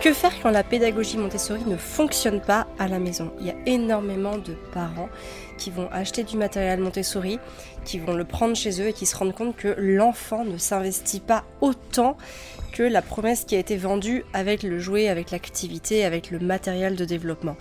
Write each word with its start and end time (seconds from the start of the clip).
Que 0.00 0.12
faire 0.12 0.32
quand 0.42 0.50
la 0.50 0.62
pédagogie 0.62 1.16
Montessori 1.16 1.62
ne 1.66 1.78
fonctionne 1.78 2.42
pas 2.42 2.66
à 2.78 2.88
la 2.88 2.98
maison? 2.98 3.32
Il 3.40 3.46
y 3.46 3.50
a 3.50 3.54
énormément 3.64 4.36
de 4.36 4.52
parents 4.74 5.08
qui 5.56 5.70
vont 5.70 5.88
acheter 5.90 6.24
du 6.24 6.36
matériel 6.36 6.78
Montessori, 6.78 7.38
qui 7.86 7.98
vont 7.98 8.12
le 8.12 8.26
prendre 8.26 8.54
chez 8.54 8.82
eux 8.82 8.88
et 8.88 8.92
qui 8.92 9.06
se 9.06 9.16
rendent 9.16 9.34
compte 9.34 9.56
que 9.56 9.74
l'enfant 9.78 10.44
ne 10.44 10.58
s'investit 10.58 11.20
pas 11.20 11.44
autant 11.62 12.18
que 12.72 12.82
la 12.82 13.00
promesse 13.00 13.46
qui 13.46 13.56
a 13.56 13.58
été 13.58 13.78
vendue 13.78 14.26
avec 14.34 14.62
le 14.62 14.78
jouet, 14.78 15.08
avec 15.08 15.30
l'activité, 15.30 16.04
avec 16.04 16.30
le 16.30 16.38
matériel 16.38 16.96
de 16.96 17.06
développement. 17.06 17.56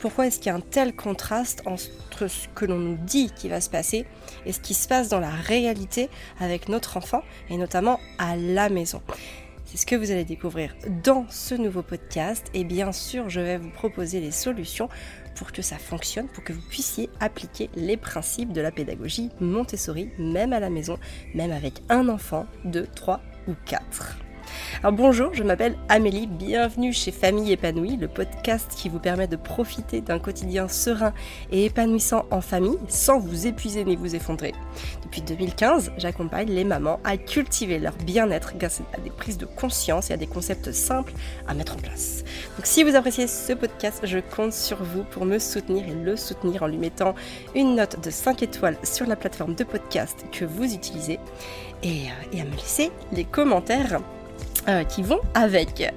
Pourquoi 0.00 0.26
est-ce 0.26 0.38
qu'il 0.38 0.46
y 0.46 0.50
a 0.50 0.56
un 0.56 0.60
tel 0.60 0.96
contraste 0.96 1.62
entre 1.66 2.26
ce 2.26 2.48
que 2.54 2.64
l'on 2.64 2.78
nous 2.78 2.96
dit 2.96 3.30
qui 3.36 3.48
va 3.48 3.60
se 3.60 3.68
passer 3.68 4.06
et 4.46 4.52
ce 4.52 4.60
qui 4.60 4.72
se 4.74 4.88
passe 4.88 5.08
dans 5.08 5.20
la 5.20 5.30
réalité 5.30 6.08
avec 6.40 6.68
notre 6.68 6.96
enfant 6.96 7.22
et 7.50 7.56
notamment 7.56 8.00
à 8.18 8.34
la 8.34 8.68
maison? 8.68 9.02
C'est 9.72 9.78
ce 9.78 9.86
que 9.86 9.96
vous 9.96 10.10
allez 10.10 10.26
découvrir 10.26 10.76
dans 11.02 11.24
ce 11.30 11.54
nouveau 11.54 11.80
podcast 11.80 12.50
et 12.52 12.62
bien 12.62 12.92
sûr 12.92 13.30
je 13.30 13.40
vais 13.40 13.56
vous 13.56 13.70
proposer 13.70 14.20
les 14.20 14.30
solutions 14.30 14.90
pour 15.34 15.50
que 15.50 15.62
ça 15.62 15.78
fonctionne, 15.78 16.28
pour 16.28 16.44
que 16.44 16.52
vous 16.52 16.60
puissiez 16.60 17.08
appliquer 17.20 17.70
les 17.74 17.96
principes 17.96 18.52
de 18.52 18.60
la 18.60 18.70
pédagogie 18.70 19.30
Montessori, 19.40 20.10
même 20.18 20.52
à 20.52 20.60
la 20.60 20.68
maison, 20.68 20.98
même 21.34 21.52
avec 21.52 21.80
un 21.88 22.10
enfant, 22.10 22.46
deux, 22.66 22.86
trois 22.86 23.22
ou 23.48 23.54
quatre. 23.64 24.18
Alors 24.82 24.92
bonjour, 24.92 25.32
je 25.32 25.42
m'appelle 25.42 25.76
Amélie, 25.88 26.26
bienvenue 26.26 26.92
chez 26.92 27.12
Famille 27.12 27.52
épanouie, 27.52 27.96
le 27.96 28.08
podcast 28.08 28.72
qui 28.76 28.88
vous 28.88 28.98
permet 28.98 29.28
de 29.28 29.36
profiter 29.36 30.00
d'un 30.00 30.18
quotidien 30.18 30.68
serein 30.68 31.12
et 31.50 31.66
épanouissant 31.66 32.24
en 32.30 32.40
famille 32.40 32.78
sans 32.88 33.18
vous 33.18 33.46
épuiser 33.46 33.84
ni 33.84 33.96
vous 33.96 34.14
effondrer. 34.14 34.52
Depuis 35.02 35.22
2015, 35.22 35.92
j'accompagne 35.98 36.48
les 36.48 36.64
mamans 36.64 37.00
à 37.04 37.16
cultiver 37.16 37.78
leur 37.78 37.94
bien-être 37.94 38.54
grâce 38.58 38.80
à 38.92 39.00
des 39.00 39.10
prises 39.10 39.38
de 39.38 39.46
conscience 39.46 40.10
et 40.10 40.14
à 40.14 40.16
des 40.16 40.26
concepts 40.26 40.72
simples 40.72 41.12
à 41.46 41.54
mettre 41.54 41.74
en 41.74 41.78
place. 41.78 42.24
Donc 42.56 42.66
si 42.66 42.82
vous 42.82 42.96
appréciez 42.96 43.26
ce 43.26 43.52
podcast, 43.52 44.00
je 44.04 44.18
compte 44.18 44.52
sur 44.52 44.82
vous 44.82 45.04
pour 45.04 45.24
me 45.24 45.38
soutenir 45.38 45.86
et 45.88 45.94
le 45.94 46.16
soutenir 46.16 46.62
en 46.62 46.66
lui 46.66 46.78
mettant 46.78 47.14
une 47.54 47.76
note 47.76 48.02
de 48.02 48.10
5 48.10 48.42
étoiles 48.42 48.78
sur 48.82 49.06
la 49.06 49.16
plateforme 49.16 49.54
de 49.54 49.64
podcast 49.64 50.24
que 50.32 50.44
vous 50.44 50.74
utilisez 50.74 51.20
et, 51.82 51.88
euh, 51.88 52.32
et 52.32 52.40
à 52.40 52.44
me 52.44 52.52
laisser 52.52 52.90
les 53.12 53.24
commentaires 53.24 54.00
euh, 54.68 54.84
qui 54.84 55.02
vont 55.02 55.20
avec. 55.34 55.92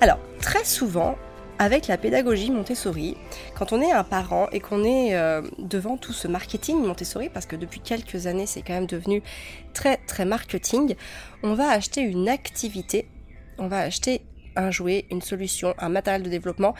Alors, 0.00 0.18
très 0.40 0.64
souvent, 0.64 1.16
avec 1.58 1.88
la 1.88 1.98
pédagogie 1.98 2.50
Montessori, 2.50 3.16
quand 3.56 3.72
on 3.72 3.82
est 3.82 3.90
un 3.90 4.04
parent 4.04 4.48
et 4.52 4.60
qu'on 4.60 4.84
est 4.84 5.14
euh, 5.16 5.42
devant 5.58 5.96
tout 5.96 6.12
ce 6.12 6.28
marketing 6.28 6.78
Montessori, 6.84 7.28
parce 7.28 7.46
que 7.46 7.56
depuis 7.56 7.80
quelques 7.80 8.26
années 8.26 8.46
c'est 8.46 8.62
quand 8.62 8.74
même 8.74 8.86
devenu 8.86 9.22
très 9.74 9.96
très 10.06 10.24
marketing, 10.24 10.94
on 11.42 11.54
va 11.54 11.68
acheter 11.68 12.00
une 12.00 12.28
activité, 12.28 13.08
on 13.58 13.66
va 13.66 13.80
acheter 13.80 14.22
un 14.56 14.70
jouet, 14.70 15.06
une 15.10 15.22
solution, 15.22 15.74
un 15.78 15.88
matériel 15.88 16.22
de 16.22 16.30
développement 16.30 16.74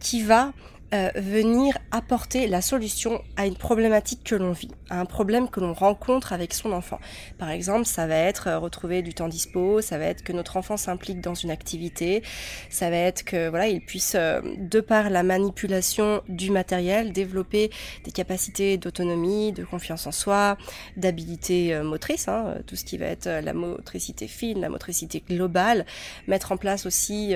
qui 0.00 0.22
va 0.22 0.52
euh, 0.94 1.10
venir 1.16 1.76
apporter 1.90 2.46
la 2.46 2.62
solution 2.62 3.22
à 3.36 3.44
une 3.44 3.56
problématique 3.56 4.24
que 4.24 4.34
l'on 4.34 4.52
vit, 4.52 4.70
à 4.88 4.98
un 4.98 5.04
problème 5.04 5.50
que 5.50 5.60
l'on 5.60 5.74
rencontre 5.74 6.32
avec 6.32 6.54
son 6.54 6.72
enfant. 6.72 6.98
Par 7.36 7.50
exemple, 7.50 7.84
ça 7.84 8.06
va 8.06 8.16
être 8.16 8.48
euh, 8.48 8.58
retrouver 8.58 9.02
du 9.02 9.12
temps 9.12 9.28
dispo, 9.28 9.82
ça 9.82 9.98
va 9.98 10.06
être 10.06 10.22
que 10.22 10.32
notre 10.32 10.56
enfant 10.56 10.78
s'implique 10.78 11.20
dans 11.20 11.34
une 11.34 11.50
activité, 11.50 12.22
ça 12.70 12.88
va 12.88 12.96
être 12.96 13.22
que 13.24 13.50
voilà, 13.50 13.68
il 13.68 13.82
puisse 13.82 14.14
euh, 14.14 14.40
de 14.56 14.80
par 14.80 15.10
la 15.10 15.22
manipulation 15.22 16.22
du 16.26 16.50
matériel 16.50 17.12
développer 17.12 17.70
des 18.04 18.10
capacités 18.10 18.78
d'autonomie, 18.78 19.52
de 19.52 19.64
confiance 19.64 20.06
en 20.06 20.12
soi, 20.12 20.56
d'habilité 20.96 21.78
motrice, 21.82 22.28
hein, 22.28 22.54
tout 22.66 22.76
ce 22.76 22.86
qui 22.86 22.96
va 22.96 23.06
être 23.06 23.28
la 23.28 23.52
motricité 23.52 24.26
fine, 24.26 24.62
la 24.62 24.70
motricité 24.70 25.22
globale, 25.28 25.84
mettre 26.28 26.50
en 26.50 26.56
place 26.56 26.86
aussi 26.86 27.34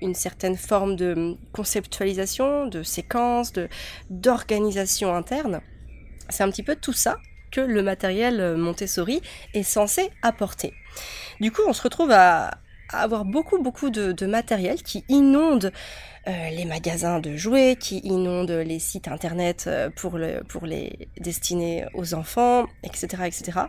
une 0.00 0.14
certaine 0.14 0.56
forme 0.56 0.94
de 0.94 1.34
conceptualisation 1.52 2.66
séquences, 2.82 3.52
de 3.52 3.68
d'organisation 4.10 5.14
interne. 5.14 5.60
C'est 6.28 6.42
un 6.42 6.50
petit 6.50 6.62
peu 6.62 6.76
tout 6.76 6.92
ça 6.92 7.18
que 7.50 7.60
le 7.60 7.82
matériel 7.82 8.40
euh, 8.40 8.56
Montessori 8.56 9.20
est 9.54 9.62
censé 9.62 10.10
apporter. 10.22 10.72
Du 11.40 11.52
coup, 11.52 11.62
on 11.66 11.72
se 11.72 11.82
retrouve 11.82 12.10
à, 12.10 12.58
avoir 12.92 13.24
beaucoup 13.24 13.60
beaucoup 13.60 13.90
de, 13.90 14.26
matériel 14.26 14.82
qui 14.82 15.04
inonde 15.08 15.72
euh, 16.28 16.50
les 16.50 16.64
magasins 16.64 17.20
de 17.20 17.36
jouets, 17.36 17.76
qui 17.78 17.98
inonde 17.98 18.50
les 18.50 18.78
sites 18.78 19.08
internet 19.08 19.64
euh, 19.66 19.90
pour, 19.90 20.18
le, 20.18 20.42
pour 20.48 20.66
les 20.66 21.08
destinés 21.18 21.84
aux 21.94 22.14
enfants, 22.14 22.66
etc., 22.82 23.24
etc. 23.26 23.60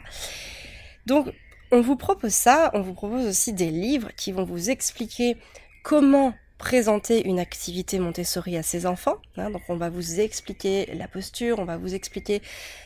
Donc, 1.05 1.27
on 1.71 1.81
vous 1.81 1.95
propose 1.95 2.33
ça, 2.33 2.71
on 2.73 2.81
vous 2.81 2.93
propose 2.93 3.25
aussi 3.27 3.53
des 3.53 3.69
livres 3.69 4.09
qui 4.15 4.31
vont 4.31 4.43
vous 4.43 4.69
expliquer 4.69 5.37
comment 5.83 6.33
présenter 6.57 7.27
une 7.27 7.39
activité 7.39 7.99
Montessori 7.99 8.57
à 8.57 8.63
ses 8.63 8.85
enfants. 8.85 9.17
Hein, 9.37 9.51
donc 9.51 9.61
on 9.69 9.75
va 9.75 9.89
vous 9.89 10.19
expliquer 10.19 10.87
la 10.93 11.07
posture, 11.07 11.59
on 11.59 11.65
va 11.65 11.77
vous 11.77 11.93
expliquer 11.93 12.41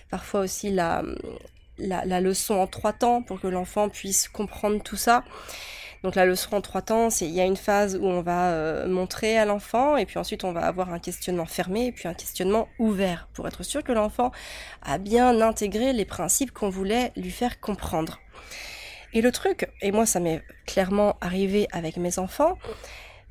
parfois 0.10 0.42
aussi 0.42 0.72
la, 0.72 1.04
la, 1.78 2.22
leçon 2.22 2.56
en 2.56 2.68
trois 2.68 2.94
temps 2.94 3.22
pour 3.22 3.40
que 3.40 3.48
l'enfant 3.48 3.90
puisse 3.90 4.28
comprendre 4.28 4.82
tout 4.84 4.98
ça. 4.98 5.24
Donc 6.04 6.16
la 6.16 6.26
leçon 6.26 6.56
en 6.56 6.62
trois 6.62 6.82
temps, 6.82 7.12
c'est 7.12 7.26
il 7.26 7.32
y 7.32 7.42
a 7.42 7.46
une 7.46 7.58
phase 7.58 7.96
où 7.96 8.06
on 8.06 8.22
va 8.22 8.50
euh, 8.50 8.88
montrer 8.88 9.38
à 9.38 9.46
l'enfant 9.46 9.98
et 9.98 10.08
puis 10.08 10.18
ensuite 10.18 10.44
on 10.44 10.52
va 10.52 10.62
avoir 10.62 10.92
un 10.92 11.00
questionnement 11.00 11.46
fermé 11.46 11.88
et 11.88 11.92
puis 11.92 12.08
un 12.08 12.16
questionnement 12.16 12.68
ouvert 12.80 13.30
pour 13.34 13.48
être 13.48 13.62
sûr 13.62 13.84
que 13.84 13.92
l'enfant 13.92 14.32
a 14.82 14.98
bien 14.98 15.42
intégré 15.42 15.94
les 15.94 16.06
principes 16.06 16.52
qu'on 16.52 16.70
voulait 16.70 17.12
lui 17.16 17.30
faire 17.30 17.60
comprendre. 17.60 18.20
Et 19.14 19.22
le 19.22 19.32
truc, 19.32 19.70
et 19.82 19.92
moi 19.92 20.08
ça 20.08 20.20
m'est 20.20 20.42
clairement 20.66 21.18
arrivé 21.22 21.68
avec 21.72 21.98
mes 21.98 22.18
enfants, 22.18 22.58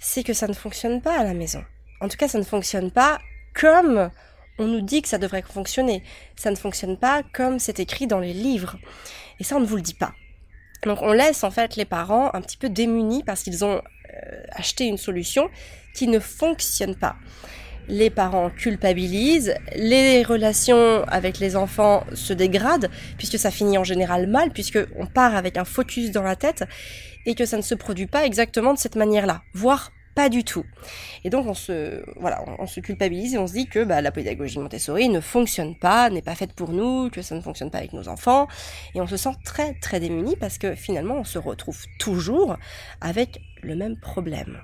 c'est 0.01 0.25
que 0.25 0.33
ça 0.33 0.49
ne 0.49 0.55
fonctionne 0.55 1.01
pas 1.01 1.17
à 1.17 1.25
la 1.25 1.35
maison. 1.35 1.63
En 2.01 2.09
tout 2.09 2.17
cas, 2.17 2.27
ça 2.27 2.39
ne 2.39 2.45
fonctionne 2.45 2.91
pas 2.91 3.21
comme 3.55 4.11
on 4.59 4.67
nous 4.67 4.81
dit 4.81 5.03
que 5.03 5.09
ça 5.09 5.19
devrait 5.19 5.43
fonctionner. 5.43 6.03
Ça 6.37 6.51
ne 6.51 6.57
fonctionne 6.57 6.97
pas 6.97 7.23
comme 7.33 7.59
c'est 7.59 7.79
écrit 7.79 8.07
dans 8.07 8.19
les 8.19 8.33
livres. 8.33 8.77
Et 9.39 9.45
ça, 9.45 9.57
on 9.57 9.61
ne 9.61 9.67
vous 9.67 9.77
le 9.77 9.83
dit 9.83 9.95
pas. 9.95 10.13
Donc 10.85 11.03
on 11.03 11.13
laisse 11.13 11.45
en 11.45 11.51
fait 11.51 11.77
les 11.77 11.85
parents 11.85 12.31
un 12.35 12.41
petit 12.41 12.57
peu 12.57 12.69
démunis 12.69 13.23
parce 13.23 13.43
qu'ils 13.43 13.65
ont 13.65 13.77
euh, 13.77 14.43
acheté 14.53 14.87
une 14.87 14.97
solution 14.97 15.51
qui 15.95 16.09
ne 16.09 16.19
fonctionne 16.19 16.95
pas. 16.95 17.17
Les 17.89 18.11
parents 18.11 18.51
culpabilisent, 18.51 19.55
les 19.75 20.23
relations 20.23 21.05
avec 21.09 21.39
les 21.39 21.57
enfants 21.57 22.05
se 22.15 22.33
dégradent 22.33 22.89
puisque 23.19 23.39
ça 23.39 23.51
finit 23.51 23.79
en 23.79 23.85
général 23.85 24.27
mal 24.27 24.51
puisque 24.51 24.79
on 24.97 25.07
part 25.07 25.35
avec 25.35 25.57
un 25.57 25.65
focus 25.65 26.11
dans 26.11 26.23
la 26.23 26.37
tête 26.37 26.65
et 27.27 27.35
que 27.35 27.47
ça 27.47 27.57
ne 27.57 27.63
se 27.63 27.75
produit 27.75 28.07
pas 28.07 28.25
exactement 28.25 28.75
de 28.75 28.79
cette 28.79 28.97
manière-là, 28.97 29.43
voire 29.55 29.93
pas 30.15 30.29
du 30.29 30.45
tout. 30.45 30.65
Et 31.25 31.31
donc 31.31 31.47
on 31.47 31.55
se 31.55 32.03
voilà, 32.21 32.45
on, 32.59 32.67
se 32.67 32.81
culpabilise 32.81 33.35
et 33.35 33.39
on 33.39 33.47
se 33.47 33.53
dit 33.53 33.67
que 33.67 33.85
bah, 33.85 34.01
la 34.01 34.11
pédagogie 34.11 34.59
Montessori 34.59 35.09
ne 35.09 35.21
fonctionne 35.21 35.77
pas, 35.77 36.11
n'est 36.11 36.23
pas 36.23 36.35
faite 36.35 36.53
pour 36.53 36.71
nous, 36.71 37.11
que 37.11 37.23
ça 37.23 37.35
ne 37.35 37.41
fonctionne 37.41 37.71
pas 37.71 37.79
avec 37.79 37.93
nos 37.93 38.09
enfants, 38.09 38.49
et 38.95 39.01
on 39.01 39.07
se 39.07 39.17
sent 39.17 39.35
très 39.45 39.75
très 39.75 40.01
démuni 40.01 40.37
parce 40.37 40.59
que 40.59 40.75
finalement 40.75 41.15
on 41.15 41.25
se 41.25 41.39
retrouve 41.39 41.85
toujours 41.99 42.57
avec 43.01 43.41
le 43.63 43.77
même 43.77 43.99
problème. 43.99 44.61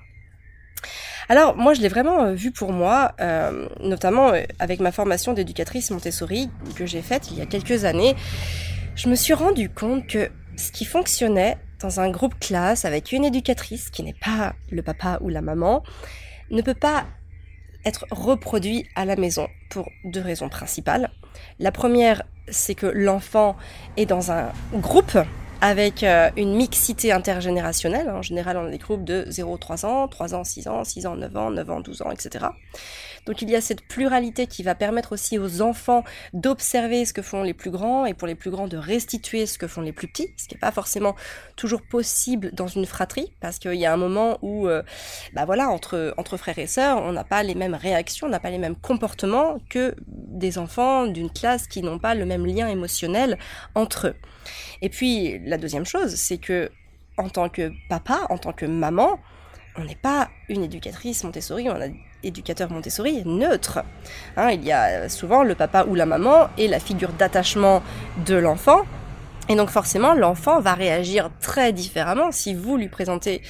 Alors 1.29 1.57
moi 1.57 1.75
je 1.75 1.81
l'ai 1.81 1.89
vraiment 1.89 2.23
euh, 2.23 2.33
vu 2.35 2.53
pour 2.53 2.73
moi, 2.73 3.13
euh, 3.21 3.69
notamment 3.81 4.33
euh, 4.33 4.43
avec 4.59 4.81
ma 4.81 4.93
formation 4.93 5.33
d'éducatrice 5.33 5.91
Montessori 5.91 6.51
que 6.77 6.87
j'ai 6.87 7.03
faite 7.03 7.31
il 7.31 7.39
y 7.39 7.41
a 7.41 7.47
quelques 7.47 7.85
années. 7.85 8.15
Je 8.95 9.09
me 9.09 9.15
suis 9.15 9.35
rendu 9.35 9.69
compte 9.69 10.07
que 10.07 10.31
ce 10.57 10.71
qui 10.71 10.85
fonctionnait 10.85 11.59
dans 11.81 12.01
un 12.01 12.11
groupe 12.11 12.39
classe 12.39 12.85
avec 12.85 13.13
une 13.13 13.25
éducatrice 13.25 13.91
qui 13.91 14.03
n'est 14.03 14.15
pas 14.15 14.55
le 14.71 14.83
papa 14.83 15.19
ou 15.21 15.29
la 15.29 15.43
maman 15.43 15.83
ne 16.51 16.63
peut 16.63 16.75
pas 16.75 17.05
être 17.85 18.07
reproduit 18.11 18.87
à 18.95 19.05
la 19.05 19.17
maison 19.17 19.49
pour 19.71 19.89
deux 20.05 20.21
raisons 20.21 20.49
principales. 20.49 21.11
La 21.59 21.73
première, 21.73 22.23
c'est 22.49 22.75
que 22.75 22.87
l'enfant 22.87 23.57
est 23.97 24.07
dans 24.07 24.33
un 24.33 24.51
groupe 24.73 25.19
avec 25.61 26.03
euh, 26.03 26.31
une 26.37 26.55
mixité 26.55 27.13
intergénérationnelle. 27.13 28.11
En 28.11 28.23
général, 28.23 28.57
on 28.57 28.67
a 28.67 28.71
des 28.71 28.79
groupes 28.79 29.05
de 29.05 29.25
0-3 29.29 29.87
ans, 29.87 30.09
3 30.09 30.35
ans, 30.35 30.45
6 30.45 30.69
ans, 30.69 30.85
6 30.85 31.07
ans, 31.07 31.17
9 31.17 31.37
ans, 31.37 31.51
9 31.51 31.71
ans, 31.71 31.81
12 31.81 32.03
ans, 32.03 32.11
etc. 32.11 32.47
Donc 33.27 33.43
il 33.43 33.51
y 33.51 33.57
a 33.57 33.61
cette 33.61 33.83
pluralité 33.83 34.47
qui 34.47 34.63
va 34.63 34.75
permettre 34.75 35.13
aussi 35.13 35.39
aux 35.39 35.61
enfants 35.61 36.05
d'observer 36.33 37.05
ce 37.05 37.13
que 37.13 37.23
font 37.23 37.43
les 37.43 37.55
plus 37.55 37.71
grands 37.71 38.07
et 38.07 38.15
pour 38.15 38.29
les 38.29 38.37
plus 38.37 38.51
grands 38.51 38.69
de 38.69 38.77
restituer 38.77 39.47
ce 39.47 39.59
que 39.59 39.67
font 39.67 39.81
les 39.81 39.93
plus 39.93 40.07
petits, 40.07 40.29
ce 40.37 40.47
qui 40.47 40.55
n'est 40.55 40.61
pas 40.61 40.71
forcément 40.71 41.17
toujours 41.57 41.83
possible 41.83 42.53
dans 42.53 42.69
une 42.69 42.87
fratrie 42.87 43.33
parce 43.41 43.59
qu'il 43.59 43.75
y 43.75 43.85
a 43.85 43.93
un 43.93 43.97
moment 43.97 44.39
où, 44.43 44.69
euh, 44.69 44.83
bah 45.35 45.45
voilà, 45.45 45.69
entre, 45.69 46.15
entre 46.17 46.37
frères 46.37 46.59
et 46.59 46.69
sœurs, 46.69 47.03
on 47.03 47.13
n'a 47.13 47.25
pas 47.25 47.43
les 47.43 47.57
mêmes 47.57 47.75
réactions, 47.75 48.29
on 48.29 48.31
n'a 48.31 48.41
pas 48.41 48.51
les 48.51 48.59
mêmes 48.59 48.77
comportements 48.77 49.59
que 49.69 49.95
des 50.07 50.59
enfants 50.59 51.07
d'une 51.07 51.31
classe 51.31 51.67
qui 51.67 51.83
n'ont 51.83 51.99
pas 51.99 52.15
le 52.15 52.27
même 52.27 52.47
lien 52.47 52.69
émotionnel 52.69 53.39
entre 53.75 54.09
eux. 54.09 54.15
Et 54.83 54.89
puis 54.89 55.39
la 55.45 55.59
deuxième 55.59 55.87
chose, 55.87 56.15
c'est 56.15 56.39
que 56.39 56.71
en 57.19 57.29
tant 57.29 57.49
que 57.49 57.73
papa, 57.89 58.27
en 58.31 58.39
tant 58.39 58.53
que 58.53 58.67
maman, 58.67 59.19
on 59.79 59.85
n'est 59.85 59.95
pas 59.95 60.29
une 60.49 60.63
éducatrice 60.63 61.25
Montessori, 61.25 61.69
on 61.69 61.81
a 61.81 61.87
éducateur 62.23 62.71
Montessori 62.71 63.23
neutre. 63.25 63.81
Hein, 64.37 64.51
il 64.51 64.65
y 64.65 64.73
a 64.73 65.09
souvent 65.09 65.43
le 65.43 65.55
papa 65.55 65.85
ou 65.89 65.95
la 65.95 66.07
maman 66.07 66.49
et 66.59 66.69
la 66.69 66.81
figure 66.81 67.13
d'attachement 67.13 67.83
de 68.27 68.35
l'enfant 68.35 68.83
Et 69.49 69.55
donc 69.55 69.71
forcément, 69.71 70.15
l'enfant 70.15 70.61
va 70.61 70.75
réagir 70.75 71.31
très 71.41 71.73
différemment 71.73 72.33
si 72.33 72.55
vous 72.55 72.77
lui 72.77 72.89
présentez 72.89 73.43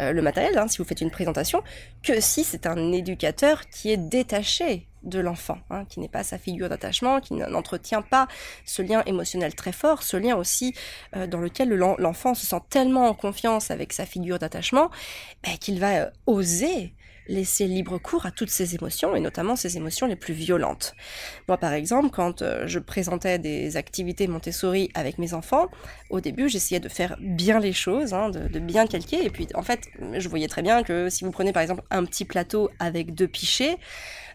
euh, 0.00 0.12
le 0.12 0.22
matériel, 0.22 0.58
hein, 0.58 0.68
si 0.68 0.78
vous 0.78 0.84
faites 0.84 1.00
une 1.00 1.10
présentation, 1.10 1.62
que 2.02 2.20
si 2.20 2.44
c'est 2.44 2.66
un 2.66 2.92
éducateur 2.92 3.68
qui 3.68 3.92
est 3.92 3.96
détaché 3.96 4.88
de 5.04 5.20
l'enfant, 5.20 5.58
hein, 5.70 5.84
qui 5.84 6.00
n'est 6.00 6.08
pas 6.08 6.24
sa 6.24 6.38
figure 6.38 6.68
d'attachement, 6.68 7.20
qui 7.20 7.34
n'entretient 7.34 8.02
pas 8.02 8.26
ce 8.64 8.82
lien 8.82 9.02
émotionnel 9.06 9.54
très 9.54 9.72
fort, 9.72 10.02
ce 10.02 10.16
lien 10.16 10.36
aussi 10.36 10.74
euh, 11.16 11.26
dans 11.26 11.40
lequel 11.40 11.68
l'enfant 11.68 12.34
se 12.34 12.46
sent 12.46 12.60
tellement 12.70 13.08
en 13.08 13.14
confiance 13.14 13.70
avec 13.70 13.92
sa 13.92 14.06
figure 14.06 14.38
d'attachement, 14.38 14.90
ben, 15.42 15.56
qu'il 15.58 15.78
va 15.78 15.94
euh, 15.94 16.10
oser 16.26 16.94
laisser 17.26 17.66
libre 17.66 17.98
cours 17.98 18.26
à 18.26 18.30
toutes 18.30 18.50
ces 18.50 18.74
émotions, 18.74 19.16
et 19.16 19.20
notamment 19.20 19.56
ces 19.56 19.76
émotions 19.76 20.06
les 20.06 20.16
plus 20.16 20.34
violentes. 20.34 20.94
Moi, 21.48 21.56
par 21.56 21.72
exemple, 21.72 22.10
quand 22.10 22.42
euh, 22.42 22.66
je 22.66 22.78
présentais 22.78 23.38
des 23.38 23.76
activités 23.76 24.26
Montessori 24.26 24.90
avec 24.94 25.18
mes 25.18 25.34
enfants, 25.34 25.68
au 26.10 26.20
début, 26.20 26.48
j'essayais 26.48 26.80
de 26.80 26.88
faire 26.88 27.16
bien 27.20 27.60
les 27.60 27.72
choses, 27.72 28.12
hein, 28.12 28.30
de, 28.30 28.58
bien 28.58 28.86
calquer, 28.86 29.24
et 29.24 29.30
puis 29.30 29.48
en 29.54 29.62
fait, 29.62 29.80
je 30.12 30.28
voyais 30.28 30.48
très 30.48 30.62
bien 30.62 30.82
que 30.82 31.08
si 31.08 31.24
vous 31.24 31.30
prenez 31.30 31.52
par 31.52 31.62
exemple 31.62 31.82
un 31.90 32.04
petit 32.04 32.24
plateau 32.24 32.70
avec 32.78 33.14
deux 33.14 33.28
pichets, 33.28 33.78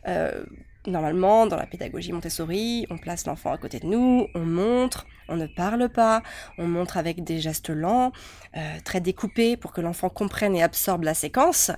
euh, 0.07 0.43
Normalement, 0.87 1.45
dans 1.45 1.57
la 1.57 1.65
pédagogie 1.65 2.13
Montessori, 2.13 2.87
on 2.89 2.97
place 2.97 3.25
l'enfant 3.25 3.51
à 3.51 3.57
côté 3.57 3.79
de 3.79 3.85
nous, 3.85 4.27
on 4.33 4.39
montre, 4.39 5.05
on 5.27 5.35
ne 5.35 5.45
parle 5.45 5.89
pas, 5.89 6.23
on 6.57 6.67
montre 6.67 6.95
avec 6.95 7.21
des 7.23 7.39
gestes 7.39 7.69
lents, 7.69 8.13
euh, 8.55 8.77
très 8.85 9.01
découpés 9.01 9.57
pour 9.57 9.73
que 9.73 9.81
l'enfant 9.81 10.09
comprenne 10.09 10.55
et 10.55 10.63
absorbe 10.63 11.03
la 11.03 11.13
séquence. 11.13 11.71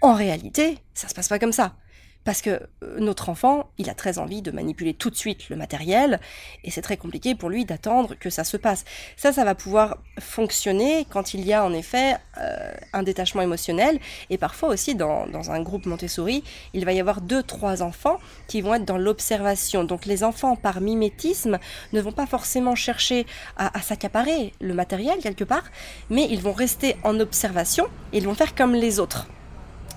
En 0.00 0.14
réalité, 0.14 0.78
ça 0.94 1.08
se 1.08 1.14
passe 1.14 1.28
pas 1.28 1.38
comme 1.38 1.52
ça. 1.52 1.74
Parce 2.24 2.42
que 2.42 2.50
euh, 2.50 3.00
notre 3.00 3.30
enfant, 3.30 3.70
il 3.78 3.88
a 3.88 3.94
très 3.94 4.18
envie 4.18 4.42
de 4.42 4.50
manipuler 4.50 4.92
tout 4.92 5.08
de 5.08 5.16
suite 5.16 5.48
le 5.48 5.56
matériel, 5.56 6.20
et 6.62 6.70
c'est 6.70 6.82
très 6.82 6.96
compliqué 6.96 7.34
pour 7.34 7.48
lui 7.48 7.64
d'attendre 7.64 8.14
que 8.20 8.28
ça 8.28 8.44
se 8.44 8.56
passe. 8.56 8.84
Ça, 9.16 9.32
ça 9.32 9.44
va 9.44 9.54
pouvoir 9.54 9.96
fonctionner 10.20 11.06
quand 11.08 11.32
il 11.32 11.46
y 11.46 11.52
a 11.52 11.64
en 11.64 11.72
effet 11.72 12.16
euh, 12.36 12.74
un 12.92 13.02
détachement 13.02 13.40
émotionnel, 13.40 13.98
et 14.28 14.36
parfois 14.36 14.68
aussi 14.68 14.94
dans, 14.94 15.26
un 15.50 15.62
groupe 15.62 15.86
Montessori, 15.86 16.44
il 16.74 16.84
va 16.84 16.92
y 16.92 17.00
avoir 17.00 17.22
deux, 17.22 17.42
trois 17.42 17.82
enfants 17.82 18.18
qui 18.46 18.60
vont 18.60 18.74
être 18.74 18.84
dans 18.84 18.98
l'observation. 18.98 19.84
Donc 19.84 20.04
les 20.04 20.22
enfants, 20.22 20.54
par 20.54 20.80
mimétisme, 20.80 21.58
ne 21.92 22.00
vont 22.00 22.12
pas 22.12 22.26
forcément 22.26 22.74
chercher 22.74 23.26
à, 23.56 23.76
à 23.76 23.80
s'accaparer 23.80 24.52
le 24.60 24.74
matériel 24.74 25.18
quelque 25.20 25.44
part, 25.44 25.64
mais 26.10 26.26
ils 26.28 26.42
vont 26.42 26.52
rester 26.52 26.96
en 27.04 27.18
observation, 27.20 27.86
et 28.12 28.18
ils 28.18 28.26
vont 28.26 28.34
faire 28.34 28.54
comme 28.54 28.74
les 28.74 29.00
autres 29.00 29.26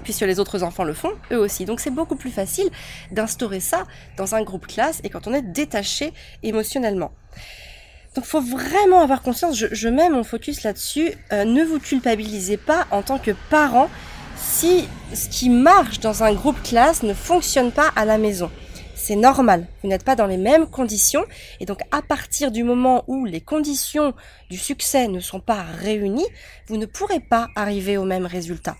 puisque 0.03 0.21
les 0.21 0.39
autres 0.39 0.63
enfants 0.63 0.83
le 0.83 0.93
font, 0.93 1.11
eux 1.31 1.37
aussi. 1.37 1.65
Donc 1.65 1.79
c'est 1.79 1.91
beaucoup 1.91 2.15
plus 2.15 2.31
facile 2.31 2.69
d'instaurer 3.11 3.59
ça 3.59 3.85
dans 4.17 4.35
un 4.35 4.43
groupe 4.43 4.67
classe 4.67 5.01
et 5.03 5.09
quand 5.09 5.27
on 5.27 5.33
est 5.33 5.41
détaché 5.41 6.13
émotionnellement. 6.43 7.11
Donc 8.15 8.25
faut 8.25 8.41
vraiment 8.41 9.01
avoir 9.01 9.21
conscience, 9.21 9.55
je, 9.55 9.87
mets 9.87 10.09
mon 10.09 10.25
focus 10.25 10.63
là-dessus, 10.63 11.13
euh, 11.31 11.45
ne 11.45 11.63
vous 11.63 11.79
culpabilisez 11.79 12.57
pas 12.57 12.85
en 12.91 13.03
tant 13.03 13.17
que 13.17 13.31
parent 13.49 13.89
si 14.35 14.87
ce 15.13 15.29
qui 15.29 15.49
marche 15.49 16.01
dans 16.01 16.23
un 16.23 16.33
groupe 16.33 16.61
classe 16.61 17.03
ne 17.03 17.13
fonctionne 17.13 17.71
pas 17.71 17.89
à 17.95 18.03
la 18.03 18.17
maison. 18.17 18.51
C'est 18.95 19.15
normal, 19.15 19.65
vous 19.81 19.89
n'êtes 19.89 20.03
pas 20.03 20.15
dans 20.15 20.27
les 20.27 20.37
mêmes 20.37 20.67
conditions 20.67 21.23
et 21.61 21.65
donc 21.65 21.79
à 21.91 22.01
partir 22.01 22.51
du 22.51 22.63
moment 22.63 23.05
où 23.07 23.25
les 23.25 23.41
conditions 23.41 24.13
du 24.49 24.57
succès 24.57 25.07
ne 25.07 25.21
sont 25.21 25.39
pas 25.39 25.63
réunies, 25.63 26.27
vous 26.67 26.77
ne 26.77 26.85
pourrez 26.85 27.21
pas 27.21 27.47
arriver 27.55 27.97
au 27.97 28.03
même 28.03 28.25
résultat. 28.25 28.75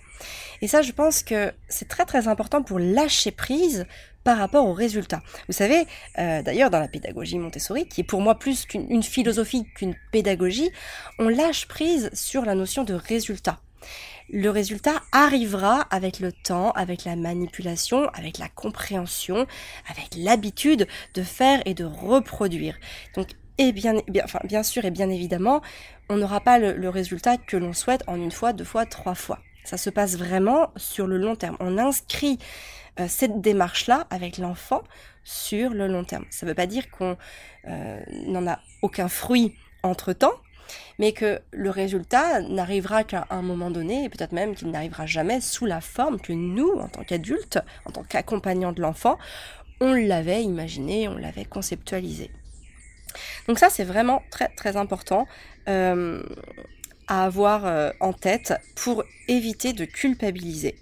Et 0.62 0.68
ça, 0.68 0.82
je 0.82 0.92
pense 0.92 1.24
que 1.24 1.52
c'est 1.70 1.88
très 1.88 2.06
très 2.06 2.28
important 2.28 2.62
pour 2.62 2.78
lâcher 2.80 3.32
prise 3.32 3.86
par 4.24 4.38
rapport 4.38 4.68
aux 4.68 4.74
résultats. 4.74 5.24
Vous 5.48 5.54
savez, 5.54 5.86
euh, 6.20 6.44
d'ailleurs, 6.44 6.70
dans 6.70 6.80
la 6.80 6.88
pédagogie 6.88 7.40
Montessori, 7.40 7.88
qui 7.88 8.02
est 8.02 8.06
pour 8.06 8.22
moi 8.22 8.36
plus 8.36 8.66
qu'une 8.66 9.02
philosophie 9.02 9.66
qu'une 9.76 9.96
pédagogie, 10.12 10.70
on 11.18 11.30
lâche 11.30 11.68
prise 11.68 12.12
sur 12.14 12.46
la 12.46 12.54
notion 12.54 12.84
de 12.84 12.94
résultat. 12.94 13.60
Le 14.30 14.50
résultat 14.50 15.02
arrivera 15.12 15.82
avec 15.90 16.20
le 16.20 16.32
temps, 16.32 16.72
avec 16.74 17.04
la 17.04 17.16
manipulation, 17.16 18.08
avec 18.10 18.38
la 18.38 18.48
compréhension, 18.48 19.48
avec 19.90 20.16
l'habitude 20.16 20.88
de 21.16 21.24
faire 21.24 21.62
et 21.66 21.74
de 21.74 21.84
reproduire. 21.84 22.78
Donc, 23.16 23.30
et 23.58 23.72
bien, 23.72 23.96
bien, 24.08 24.24
enfin, 24.24 24.40
bien 24.44 24.64
sûr 24.64 24.86
et 24.86 24.92
bien 24.92 25.10
évidemment, 25.10 25.62
on 26.10 26.18
n'aura 26.18 26.40
pas 26.40 26.60
le 26.60 26.90
résultat 26.90 27.38
que 27.38 27.58
l'on 27.58 27.74
souhaite 27.74 28.04
en 28.08 28.16
une 28.16 28.32
fois, 28.32 28.54
deux 28.54 28.64
fois, 28.64 28.86
trois 28.86 29.16
fois. 29.16 29.40
Ça 29.64 29.78
se 29.78 29.90
passe 29.90 30.18
vraiment 30.18 30.72
sur 30.76 31.08
le 31.08 31.18
long 31.18 31.36
terme. 31.36 31.58
On 31.60 31.78
inscrit 31.78 32.40
euh, 33.00 33.06
cette 33.08 33.42
démarche-là 33.42 34.08
avec 34.10 34.38
l'enfant 34.38 34.84
sur 35.24 35.72
le 35.72 35.88
long 35.88 36.04
terme. 36.04 36.26
Ça 36.30 36.46
ne 36.46 36.52
veut 36.52 36.56
pas 36.56 36.68
dire 36.68 36.90
qu'on 36.92 37.18
euh, 37.68 38.00
n'en 38.26 38.48
a 38.48 38.60
aucun 38.82 39.08
fruit 39.08 39.56
entre-temps, 39.84 40.34
mais 41.00 41.12
que 41.12 41.40
le 41.52 41.70
résultat 41.70 42.42
n'arrivera 42.42 43.04
qu'à 43.04 43.28
un 43.30 43.42
moment 43.42 43.72
donné, 43.72 44.06
et 44.06 44.10
peut-être 44.10 44.32
même 44.32 44.56
qu'il 44.56 44.72
n'arrivera 44.72 45.06
jamais 45.06 45.42
sous 45.42 45.66
la 45.66 45.82
forme 45.82 46.20
que 46.20 46.34
nous, 46.34 46.74
en 46.80 46.88
tant 46.88 47.04
qu'adultes, 47.04 47.60
en 47.86 47.92
tant 47.92 48.04
qu'accompagnants 48.04 48.72
de 48.72 48.82
l'enfant, 48.82 49.18
on 49.80 49.94
l'avait 49.94 50.44
imaginé, 50.44 51.08
on 51.08 51.18
l'avait 51.18 51.46
conceptualisé. 51.46 52.32
Donc 53.48 53.60
ça, 53.60 53.70
c'est 53.70 53.84
vraiment 53.84 54.22
très 54.30 54.48
très 54.50 54.78
important. 54.78 55.28
Euh, 55.68 56.24
à 57.08 57.26
avoir 57.26 57.66
euh, 57.66 57.92
en 58.00 58.14
tête 58.14 58.54
pour 58.76 59.04
éviter 59.28 59.74
de 59.74 59.86
culpabiliser. 59.86 60.76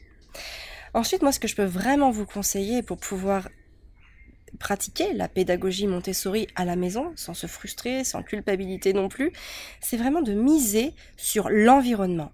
Ensuite, 0.93 1.21
moi, 1.21 1.31
ce 1.31 1.39
que 1.39 1.47
je 1.47 1.55
peux 1.55 1.63
vraiment 1.63 2.11
vous 2.11 2.25
conseiller 2.25 2.81
pour 2.81 2.97
pouvoir 2.97 3.49
pratiquer 4.57 5.13
la 5.13 5.27
pédagogie 5.27 5.87
Montessori 5.87 6.47
à 6.55 6.65
la 6.65 6.75
maison, 6.75 7.11
sans 7.15 7.33
se 7.33 7.47
frustrer, 7.47 8.03
sans 8.03 8.23
culpabilité 8.23 8.93
non 8.93 9.07
plus, 9.07 9.31
c'est 9.79 9.97
vraiment 9.97 10.21
de 10.21 10.33
miser 10.33 10.93
sur 11.17 11.49
l'environnement. 11.49 12.31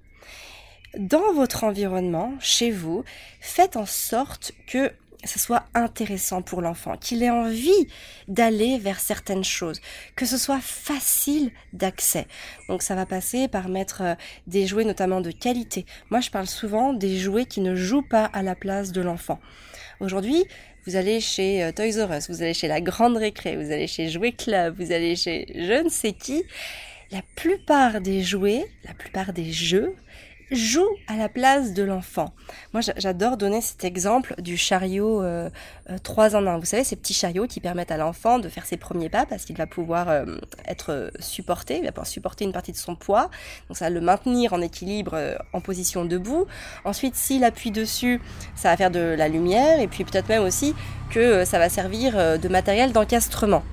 Dans 0.98 1.34
votre 1.34 1.66
environnement, 1.66 2.34
chez 2.40 2.72
vous, 2.72 3.04
faites 3.42 3.76
en 3.76 3.86
sorte 3.86 4.54
que 4.66 4.92
ce 5.28 5.40
soit 5.40 5.66
intéressant 5.74 6.42
pour 6.42 6.62
l'enfant, 6.62 6.98
qu'il 6.98 7.24
ait 7.24 7.30
envie 7.30 7.88
d'aller 8.28 8.78
vers 8.78 9.00
certaines 9.00 9.44
choses, 9.44 9.82
que 10.16 10.26
ce 10.26 10.38
soit 10.38 10.62
facile 10.62 11.52
d'accès. 11.74 12.28
Donc 12.70 12.82
ça 12.82 12.96
va 12.96 13.06
passer 13.06 13.48
par 13.48 13.70
mettre 13.70 14.02
euh, 14.02 14.16
des 14.48 14.68
jouets 14.68 14.86
notamment 14.86 15.22
de 15.22 15.32
qualité. 15.32 15.86
Moi 16.10 16.22
je 16.22 16.30
parle 16.30 16.48
souvent 16.48 16.94
des 16.94 17.18
jouets 17.18 17.46
qui 17.46 17.62
ne 17.62 17.76
jouent 17.76 18.08
pas 18.08 18.26
à 18.26 18.42
la 18.42 18.56
place 18.56 18.92
de 18.92 19.02
l'enfant. 19.02 19.40
Aujourd'hui, 20.00 20.44
vous 20.86 20.96
allez 20.96 21.20
chez 21.20 21.64
euh, 21.64 21.72
Toys 21.72 22.06
R 22.06 22.12
Us, 22.14 22.30
vous 22.30 22.44
allez 22.44 22.54
chez 22.54 22.68
la 22.68 22.82
Grande 22.82 23.18
Récré, 23.18 23.56
vous 23.56 23.72
allez 23.72 23.88
chez 23.88 24.10
Jouet 24.10 24.34
Club, 24.34 24.76
vous 24.78 24.92
allez 24.92 25.16
chez 25.16 25.48
je 25.56 25.84
ne 25.84 25.90
sais 25.90 26.14
qui. 26.14 26.44
La 27.12 27.22
plupart 27.36 28.02
des 28.02 28.22
jouets, 28.22 28.66
la 28.84 28.94
plupart 28.94 29.32
des 29.32 29.52
jeux 29.52 29.96
joue 30.52 30.88
à 31.08 31.16
la 31.16 31.30
place 31.30 31.74
de 31.74 31.84
l'enfant. 31.84 32.34
Moi, 32.74 32.82
j'adore 32.98 33.38
donner 33.38 33.62
cet 33.62 33.84
exemple 33.84 34.36
du 34.40 34.58
chariot 34.58 35.22
euh, 35.24 35.50
3 36.04 36.36
euh, 36.36 36.40
en 36.40 36.48
1. 36.48 36.60
Vous 36.60 36.66
savez, 36.66 36.84
ces 36.84 36.96
petits 36.96 37.14
chariots 37.14 37.48
qui 37.48 37.60
permettent 37.60 37.92
à 37.92 37.98
l'enfant 37.98 38.40
de 38.40 38.50
faire 38.50 38.66
ses 38.66 38.78
premiers 38.78 39.10
pas 39.10 39.26
parce 39.26 39.46
qu'il 39.46 39.58
va 39.58 39.68
pouvoir 39.68 40.10
euh, 40.10 40.26
être 40.68 41.12
supporté, 41.20 41.78
il 41.78 41.84
va 41.84 41.92
pouvoir 41.92 42.08
supporter 42.08 42.46
une 42.46 42.54
partie 42.54 42.72
de 42.72 42.78
son 42.78 42.96
poids. 42.96 43.30
Donc 43.70 43.78
ça 43.78 43.86
va 43.86 43.90
le 43.90 44.02
maintenir 44.02 44.54
en 44.54 44.62
équilibre 44.62 45.14
euh, 45.14 45.36
en 45.54 45.62
position 45.62 46.06
debout. 46.06 46.46
Ensuite, 46.84 47.16
s'il 47.16 47.44
appuie 47.44 47.72
dessus, 47.72 48.22
ça 48.56 48.70
va 48.70 48.78
faire 48.78 48.92
de 48.92 49.00
la 49.00 49.28
lumière 49.28 49.80
et 49.80 49.88
puis 49.88 50.04
peut-être 50.04 50.30
même 50.30 50.44
aussi 50.44 50.74
que 51.12 51.46
ça 51.46 51.60
va 51.60 51.70
servir 51.70 52.40
de 52.40 52.48
matériel 52.48 52.92
d'encastrement. 52.92 53.64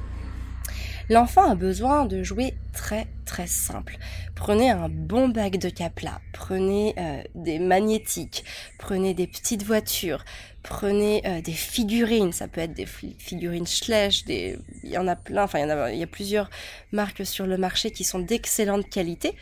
L'enfant 1.13 1.51
a 1.51 1.55
besoin 1.55 2.07
de 2.07 2.23
jouer 2.23 2.55
très 2.73 3.07
très 3.27 3.47
simple. 3.47 3.99
Prenez 4.35 4.71
un 4.71 4.89
bon 4.89 5.29
bac 5.29 5.59
de 5.59 5.69
capla, 5.69 6.23
prenez 6.33 6.95
euh, 6.97 7.23
des 7.35 7.59
magnétiques, 7.59 8.45
prenez 8.79 9.13
des 9.13 9.27
petites 9.27 9.63
voitures, 9.63 10.25
prenez 10.63 11.21
euh, 11.27 11.43
des 11.43 11.53
figurines, 11.53 12.33
ça 12.33 12.49
peut 12.49 12.63
être 12.63 12.73
des 12.73 12.87
figurines 12.87 13.67
Schleich, 13.67 14.25
des... 14.25 14.59
il 14.85 14.89
y 14.89 14.97
en 14.97 15.07
a 15.07 15.15
plein, 15.15 15.43
enfin 15.43 15.59
il 15.59 15.69
y, 15.69 16.01
en 16.01 16.03
a, 16.03 16.07
plusieurs 16.07 16.49
marques 16.93 17.27
sur 17.27 17.47
le 17.47 17.59
marché 17.59 17.91
qui 17.91 18.05
sont 18.05 18.21
d'excellente 18.21 18.89
qualité. 18.89 19.37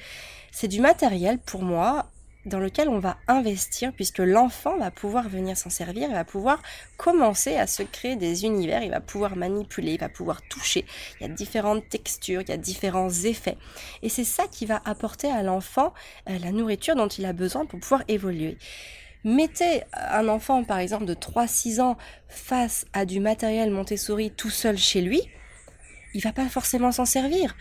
C'est 0.51 0.67
du 0.67 0.81
matériel 0.81 1.39
pour 1.39 1.63
moi 1.63 2.11
dans 2.47 2.59
lequel 2.59 2.89
on 2.89 2.99
va 2.99 3.19
investir 3.29 3.93
puisque 3.93 4.19
l'enfant 4.19 4.79
va 4.79 4.91
pouvoir 4.91 5.29
venir 5.29 5.57
s'en 5.57 5.71
servir, 5.71 6.09
il 6.09 6.15
va 6.15 6.25
pouvoir 6.25 6.63
commencer 6.97 7.57
à 7.57 7.67
se 7.67 7.83
créer 7.83 8.17
des 8.17 8.45
univers, 8.45 8.83
il 8.83 8.91
va 8.91 9.01
pouvoir 9.01 9.37
manipuler, 9.37 9.93
il 9.93 10.01
va 10.01 10.09
pouvoir 10.09 10.43
toucher. 10.43 10.85
Il 11.21 11.27
y 11.27 11.31
a 11.31 11.33
différentes 11.33 11.89
textures, 11.89 12.41
il 12.43 12.49
y 12.49 12.53
a 12.53 12.57
différents 12.57 13.11
effets. 13.11 13.59
Et 14.03 14.09
c'est 14.09 14.25
ça 14.25 14.45
qui 14.47 14.67
va 14.67 14.81
apporter 14.85 15.31
à 15.31 15.43
l'enfant 15.43 15.93
euh, 16.29 16.39
la 16.39 16.53
nourriture 16.53 16.97
dont 16.97 17.09
il 17.09 17.27
a 17.27 17.33
besoin 17.33 17.67
pour 17.67 17.81
pouvoir 17.81 18.03
évoluer. 18.09 18.57
Mettez 19.23 19.83
un 19.93 20.29
enfant 20.29 20.65
par 20.65 20.79
exemple 20.79 21.05
de 21.05 21.15
3-6 21.15 21.83
ans 21.83 21.99
face 22.29 22.87
à 22.95 23.05
du 23.05 23.21
matériel 23.21 23.71
Montessori 23.71 24.31
tout 24.31 24.49
seul 24.49 24.79
chez 24.79 25.03
lui, 25.03 25.21
il 26.15 26.23
va 26.23 26.33
pas 26.33 26.49
forcément 26.49 26.91
s'en 26.91 27.05
servir 27.05 27.55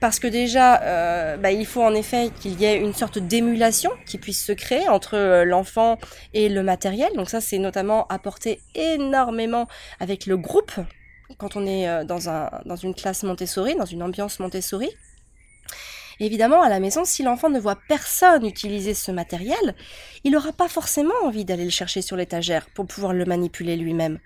parce 0.00 0.18
que 0.18 0.26
déjà, 0.26 0.82
euh, 0.82 1.36
bah, 1.36 1.52
il 1.52 1.66
faut 1.66 1.82
en 1.82 1.94
effet 1.94 2.30
qu'il 2.40 2.58
y 2.58 2.64
ait 2.64 2.78
une 2.78 2.94
sorte 2.94 3.18
d'émulation 3.18 3.90
qui 4.06 4.16
puisse 4.16 4.44
se 4.44 4.52
créer 4.52 4.88
entre 4.88 5.14
euh, 5.14 5.44
l'enfant 5.44 5.98
et 6.32 6.48
le 6.48 6.62
matériel. 6.62 7.10
Donc 7.16 7.28
ça, 7.28 7.42
c'est 7.42 7.58
notamment 7.58 8.06
apporté 8.08 8.60
énormément 8.74 9.68
avec 10.00 10.24
le 10.24 10.38
groupe 10.38 10.72
quand 11.36 11.54
on 11.54 11.66
est 11.66 11.86
euh, 11.86 12.04
dans, 12.04 12.30
un, 12.30 12.50
dans 12.64 12.76
une 12.76 12.94
classe 12.94 13.22
Montessori, 13.22 13.76
dans 13.76 13.84
une 13.84 14.02
ambiance 14.02 14.40
Montessori. 14.40 14.88
Évidemment, 16.18 16.62
à 16.62 16.68
la 16.68 16.80
maison, 16.80 17.04
si 17.04 17.22
l'enfant 17.22 17.50
ne 17.50 17.60
voit 17.60 17.78
personne 17.88 18.44
utiliser 18.44 18.94
ce 18.94 19.10
matériel, 19.10 19.74
il 20.24 20.32
n'aura 20.32 20.52
pas 20.52 20.68
forcément 20.68 21.14
envie 21.24 21.44
d'aller 21.44 21.64
le 21.64 21.70
chercher 21.70 22.02
sur 22.02 22.16
l'étagère 22.16 22.66
pour 22.74 22.86
pouvoir 22.86 23.14
le 23.14 23.24
manipuler 23.24 23.76
lui-même. 23.76 24.18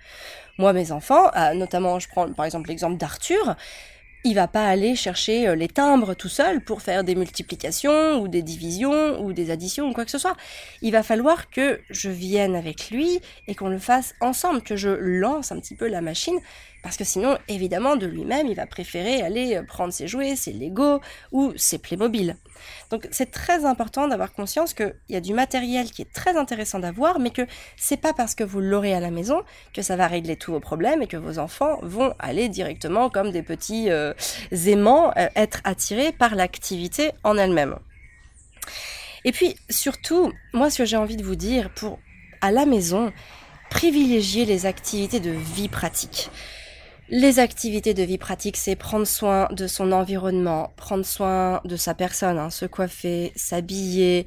Moi, 0.59 0.73
mes 0.73 0.91
enfants, 0.91 1.31
notamment, 1.55 2.01
je 2.01 2.09
prends 2.09 2.33
par 2.33 2.47
exemple 2.47 2.69
l'exemple 2.69 2.97
d'Arthur, 2.97 3.55
il 4.25 4.35
va 4.35 4.49
pas 4.49 4.67
aller 4.67 4.97
chercher 4.97 5.49
euh, 5.49 5.55
les 5.55 5.69
timbres 5.69 6.15
tout 6.15 6.29
seul 6.29 6.63
pour 6.63 6.83
faire 6.83 7.05
des 7.05 7.15
multiplications 7.15 8.21
ou 8.21 8.29
des 8.29 8.43
divisions 8.43 9.21
ou 9.23 9.33
des 9.33 9.51
additions 9.51 9.89
ou 9.89 9.93
quoi 9.93 10.05
que 10.05 10.11
ce 10.11 10.19
soit. 10.19 10.37
Il 10.83 10.93
va 10.93 11.03
falloir 11.03 11.51
que 11.51 11.81
je 11.91 12.09
vienne 12.09 12.57
avec 12.57 12.91
lui 12.91 13.21
et 13.47 13.55
qu'on 13.55 13.69
le 13.69 13.79
fasse 13.79 14.15
ensemble, 14.21 14.63
que 14.63 14.77
je 14.77 14.89
lance 14.89 15.53
un 15.53 15.61
petit 15.61 15.75
peu 15.75 15.89
la 15.89 16.01
machine 16.01 16.39
parce 16.85 16.99
que 16.99 17.05
sinon, 17.05 17.39
évidemment, 17.49 17.97
de 17.97 18.07
lui-même, 18.07 18.47
il 18.47 18.55
va 18.55 18.67
préférer 18.67 19.23
aller 19.23 19.57
euh, 19.57 19.63
prendre 19.63 19.91
ses 19.91 20.07
jouets, 20.07 20.37
ses 20.37 20.53
Lego 20.53 21.01
ou 21.33 21.55
ses 21.57 21.79
Playmobil. 21.79 22.37
Donc 22.91 23.09
c'est 23.11 23.31
très 23.31 23.65
important 23.65 24.07
d'avoir 24.07 24.35
conscience 24.35 24.75
qu'il 24.75 24.95
y 25.09 25.17
a 25.17 25.23
du 25.23 25.33
matériel 25.33 25.91
qui 25.91 26.03
est 26.03 26.13
très 26.13 26.37
intéressant 26.37 26.79
d'avoir, 26.79 27.19
mais 27.21 27.31
que 27.31 27.47
c'est 27.77 27.97
pas 27.97 28.13
parce 28.13 28.35
que 28.35 28.45
vous 28.45 28.61
l'aurez 28.61 28.93
à 28.93 29.01
la 29.01 29.11
maison 29.11 29.41
que 29.73 29.81
ça 29.81 29.97
va 29.97 30.07
régler 30.07 30.37
tous 30.37 30.53
vos 30.53 30.61
problèmes 30.61 31.01
et 31.01 31.07
que 31.07 31.17
vos 31.17 31.39
enfants 31.39 31.79
vont 31.81 32.15
aller 32.19 32.51
directement 32.51 33.09
comme 33.09 33.31
des 33.31 33.43
petits 33.43 33.91
euh, 33.91 34.13
aimants 34.53 35.11
euh, 35.17 35.27
être 35.37 35.63
attirés 35.65 36.13
par 36.13 36.35
l'activité 36.35 37.13
en 37.25 37.39
elle-même. 37.39 37.79
Et 39.25 39.33
puis 39.33 39.57
surtout, 39.71 40.35
moi 40.53 40.69
ce 40.69 40.79
que 40.79 40.85
j'ai 40.85 40.99
envie 40.99 41.17
de 41.17 41.25
vous 41.25 41.37
dire 41.37 41.71
pour 41.71 41.99
à 42.43 42.53
la 42.53 42.67
maison, 42.67 43.11
privilégier 43.71 44.45
les 44.45 44.67
activités 44.67 45.19
de 45.19 45.31
vie 45.31 45.69
pratique. 45.69 46.31
Les 47.17 47.39
activités 47.39 47.95
de 47.95 48.03
vie 48.03 48.19
pratique, 48.19 48.57
c'est 48.57 48.75
prendre 48.75 49.07
soin 49.07 49.47
de 49.53 49.69
son 49.69 49.93
environnement, 49.93 50.73
prendre 50.75 51.07
soin 51.07 51.61
de 51.65 51.77
sa 51.77 51.95
personne, 51.95 52.41
hein, 52.41 52.51
se 52.51 52.67
coiffer, 52.67 53.31
s'habiller, 53.37 54.27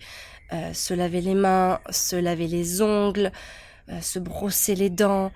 euh, 0.54 0.72
se 0.74 0.94
laver 0.94 1.20
les 1.20 1.34
mains, 1.34 1.82
se 1.90 2.16
laver 2.16 2.48
les 2.48 2.82
ongles, 2.82 3.34
euh, 3.90 4.00
se 4.00 4.20
brosser 4.20 4.74
les 4.74 4.90
dents, 4.90 5.34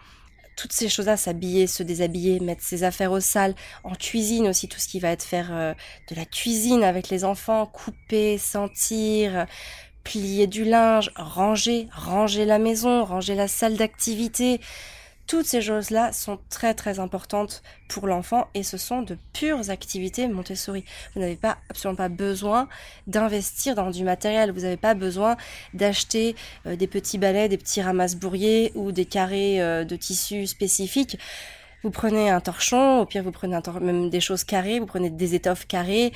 toutes 0.55 0.71
ces 0.71 0.87
choses-là, 0.87 1.17
s'habiller, 1.17 1.67
se 1.67 1.83
déshabiller, 1.83 2.39
mettre 2.39 2.63
ses 2.63 2.85
affaires 2.85 3.11
au 3.11 3.19
sale, 3.19 3.53
en 3.83 3.95
cuisine 3.95 4.47
aussi, 4.47 4.69
tout 4.69 4.79
ce 4.79 4.87
qui 4.87 5.01
va 5.01 5.09
être 5.09 5.23
faire 5.23 5.49
euh, 5.51 5.73
de 6.09 6.15
la 6.15 6.23
cuisine 6.23 6.85
avec 6.85 7.09
les 7.09 7.25
enfants, 7.25 7.65
couper, 7.65 8.37
sentir, 8.37 9.45
plier 10.05 10.47
du 10.47 10.63
linge, 10.63 11.11
ranger, 11.17 11.89
ranger 11.91 12.45
la 12.45 12.59
maison, 12.59 13.03
ranger 13.03 13.35
la 13.35 13.49
salle 13.49 13.75
d'activité, 13.75 14.61
toutes 15.31 15.45
ces 15.45 15.61
choses-là 15.61 16.11
sont 16.11 16.39
très 16.49 16.73
très 16.73 16.99
importantes 16.99 17.63
pour 17.87 18.05
l'enfant 18.05 18.49
et 18.53 18.63
ce 18.63 18.75
sont 18.75 19.01
de 19.01 19.17
pures 19.31 19.69
activités 19.69 20.27
Montessori. 20.27 20.83
Vous 21.15 21.21
n'avez 21.21 21.37
pas 21.37 21.57
absolument 21.69 21.95
pas 21.95 22.09
besoin 22.09 22.67
d'investir 23.07 23.73
dans 23.73 23.91
du 23.91 24.03
matériel. 24.03 24.51
Vous 24.51 24.63
n'avez 24.63 24.75
pas 24.75 24.93
besoin 24.93 25.37
d'acheter 25.73 26.35
euh, 26.65 26.75
des 26.75 26.87
petits 26.87 27.17
balais, 27.17 27.47
des 27.47 27.57
petits 27.57 27.81
ramasse-bourriers 27.81 28.73
ou 28.75 28.91
des 28.91 29.05
carrés 29.05 29.61
euh, 29.61 29.85
de 29.85 29.95
tissu 29.95 30.47
spécifiques. 30.47 31.17
Vous 31.81 31.91
prenez 31.91 32.29
un 32.29 32.41
torchon, 32.41 32.99
au 32.99 33.05
pire 33.05 33.23
vous 33.23 33.31
prenez 33.31 33.57
même 33.79 34.09
des 34.09 34.19
choses 34.19 34.43
carrées, 34.43 34.81
vous 34.81 34.85
prenez 34.85 35.09
des 35.09 35.33
étoffes 35.33 35.65
carrées 35.65 36.11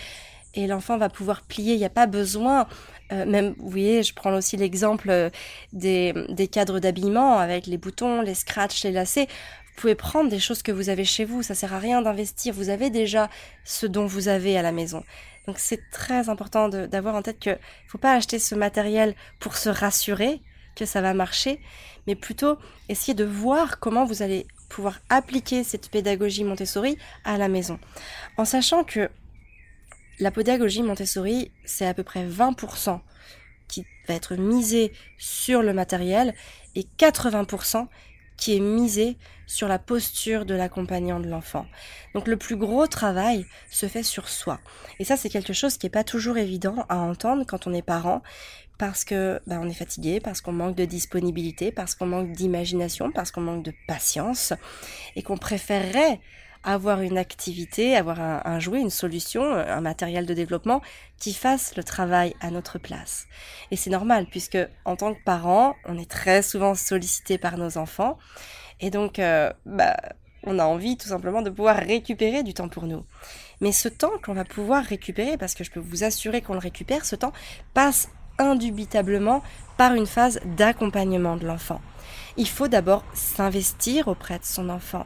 et 0.55 0.67
l'enfant 0.67 0.97
va 0.97 1.07
pouvoir 1.07 1.41
plier. 1.43 1.75
Il 1.75 1.79
n'y 1.79 1.85
a 1.85 1.89
pas 1.89 2.05
besoin 2.05 2.67
euh, 3.11 3.25
même, 3.25 3.53
vous 3.57 3.69
voyez, 3.69 4.03
je 4.03 4.13
prends 4.13 4.33
aussi 4.33 4.57
l'exemple 4.57 5.09
euh, 5.09 5.29
des, 5.73 6.13
des 6.29 6.47
cadres 6.47 6.79
d'habillement 6.79 7.37
avec 7.37 7.67
les 7.67 7.77
boutons, 7.77 8.21
les 8.21 8.33
scratchs, 8.33 8.83
les 8.83 8.91
lacets. 8.91 9.27
Vous 9.27 9.81
pouvez 9.81 9.95
prendre 9.95 10.29
des 10.29 10.39
choses 10.39 10.63
que 10.63 10.71
vous 10.71 10.89
avez 10.89 11.05
chez 11.05 11.25
vous, 11.25 11.43
ça 11.43 11.53
sert 11.53 11.73
à 11.73 11.79
rien 11.79 12.01
d'investir, 12.01 12.53
vous 12.53 12.69
avez 12.69 12.89
déjà 12.89 13.29
ce 13.63 13.85
dont 13.85 14.05
vous 14.05 14.27
avez 14.27 14.57
à 14.57 14.61
la 14.61 14.71
maison. 14.71 15.03
Donc 15.47 15.59
c'est 15.59 15.81
très 15.91 16.29
important 16.29 16.69
d'avoir 16.69 17.15
en 17.15 17.21
tête 17.21 17.39
que 17.39 17.57
faut 17.87 17.97
pas 17.97 18.13
acheter 18.13 18.39
ce 18.39 18.55
matériel 18.55 19.15
pour 19.39 19.57
se 19.57 19.69
rassurer 19.69 20.41
que 20.75 20.85
ça 20.85 21.01
va 21.01 21.13
marcher, 21.13 21.59
mais 22.07 22.15
plutôt 22.15 22.57
essayer 22.89 23.13
de 23.13 23.23
voir 23.23 23.79
comment 23.79 24.05
vous 24.05 24.21
allez 24.21 24.47
pouvoir 24.69 24.99
appliquer 25.09 25.63
cette 25.63 25.89
pédagogie 25.89 26.43
Montessori 26.43 26.97
à 27.23 27.37
la 27.37 27.47
maison. 27.47 27.79
En 28.37 28.45
sachant 28.45 28.83
que 28.83 29.09
la 30.19 30.31
pédagogie 30.31 30.83
Montessori, 30.83 31.51
c'est 31.65 31.85
à 31.85 31.93
peu 31.93 32.03
près 32.03 32.25
20% 32.25 32.99
qui 33.67 33.85
va 34.07 34.13
être 34.13 34.35
misé 34.35 34.93
sur 35.17 35.61
le 35.61 35.73
matériel 35.73 36.33
et 36.75 36.85
80% 36.97 37.87
qui 38.37 38.55
est 38.55 38.59
misé 38.59 39.17
sur 39.47 39.67
la 39.67 39.79
posture 39.79 40.45
de 40.45 40.53
l'accompagnant 40.53 41.19
de 41.19 41.27
l'enfant. 41.27 41.65
Donc 42.13 42.27
le 42.27 42.37
plus 42.37 42.57
gros 42.57 42.87
travail 42.87 43.45
se 43.69 43.87
fait 43.87 44.03
sur 44.03 44.27
soi. 44.27 44.59
Et 44.99 45.05
ça 45.05 45.17
c'est 45.17 45.29
quelque 45.29 45.53
chose 45.53 45.77
qui 45.77 45.85
n'est 45.85 45.91
pas 45.91 46.03
toujours 46.03 46.37
évident 46.37 46.85
à 46.89 46.97
entendre 46.97 47.45
quand 47.45 47.67
on 47.67 47.73
est 47.73 47.81
parent 47.81 48.21
parce 48.77 49.05
que 49.05 49.39
ben, 49.47 49.61
on 49.63 49.69
est 49.69 49.73
fatigué, 49.73 50.19
parce 50.19 50.41
qu'on 50.41 50.51
manque 50.51 50.75
de 50.75 50.83
disponibilité, 50.85 51.71
parce 51.71 51.95
qu'on 51.95 52.07
manque 52.07 52.33
d'imagination, 52.33 53.11
parce 53.11 53.31
qu'on 53.31 53.41
manque 53.41 53.63
de 53.63 53.73
patience 53.87 54.53
et 55.15 55.23
qu'on 55.23 55.37
préférerait 55.37 56.19
avoir 56.65 57.01
une 57.01 57.17
activité, 57.17 57.95
avoir 57.95 58.19
un, 58.19 58.59
jouet, 58.59 58.81
une 58.81 58.89
solution, 58.89 59.53
un 59.53 59.81
matériel 59.81 60.25
de 60.25 60.33
développement 60.33 60.81
qui 61.19 61.33
fasse 61.33 61.75
le 61.77 61.83
travail 61.83 62.35
à 62.41 62.51
notre 62.51 62.79
place. 62.79 63.27
Et 63.71 63.77
c'est 63.77 63.91
normal 63.91 64.25
puisque 64.29 64.57
en 64.83 64.95
tant 64.95 65.13
que 65.13 65.23
parent, 65.23 65.75
on 65.85 65.97
est 65.97 66.09
très 66.09 66.41
souvent 66.41 66.75
sollicité 66.75 67.37
par 67.37 67.57
nos 67.57 67.77
enfants 67.77 68.17
et 68.79 68.89
donc 68.89 69.19
euh, 69.19 69.53
bah, 69.65 69.95
on 70.43 70.59
a 70.59 70.65
envie 70.65 70.97
tout 70.97 71.07
simplement 71.07 71.41
de 71.41 71.49
pouvoir 71.49 71.77
récupérer 71.77 72.43
du 72.43 72.53
temps 72.53 72.69
pour 72.69 72.83
nous. 72.83 73.05
Mais 73.61 73.71
ce 73.71 73.87
temps 73.87 74.11
qu'on 74.23 74.33
va 74.33 74.43
pouvoir 74.43 74.83
récupérer, 74.83 75.37
parce 75.37 75.53
que 75.53 75.63
je 75.63 75.71
peux 75.71 75.79
vous 75.79 76.03
assurer 76.03 76.41
qu'on 76.41 76.53
le 76.53 76.59
récupère, 76.59 77.05
ce 77.05 77.15
temps 77.15 77.33
passe 77.73 78.09
indubitablement 78.37 79.41
par 79.77 79.93
une 79.93 80.05
phase 80.05 80.39
d'accompagnement 80.57 81.37
de 81.37 81.47
l'enfant. 81.47 81.81
Il 82.37 82.47
faut 82.47 82.67
d'abord 82.67 83.03
s'investir 83.13 84.07
auprès 84.07 84.39
de 84.39 84.43
son 84.43 84.69
enfant. 84.69 85.05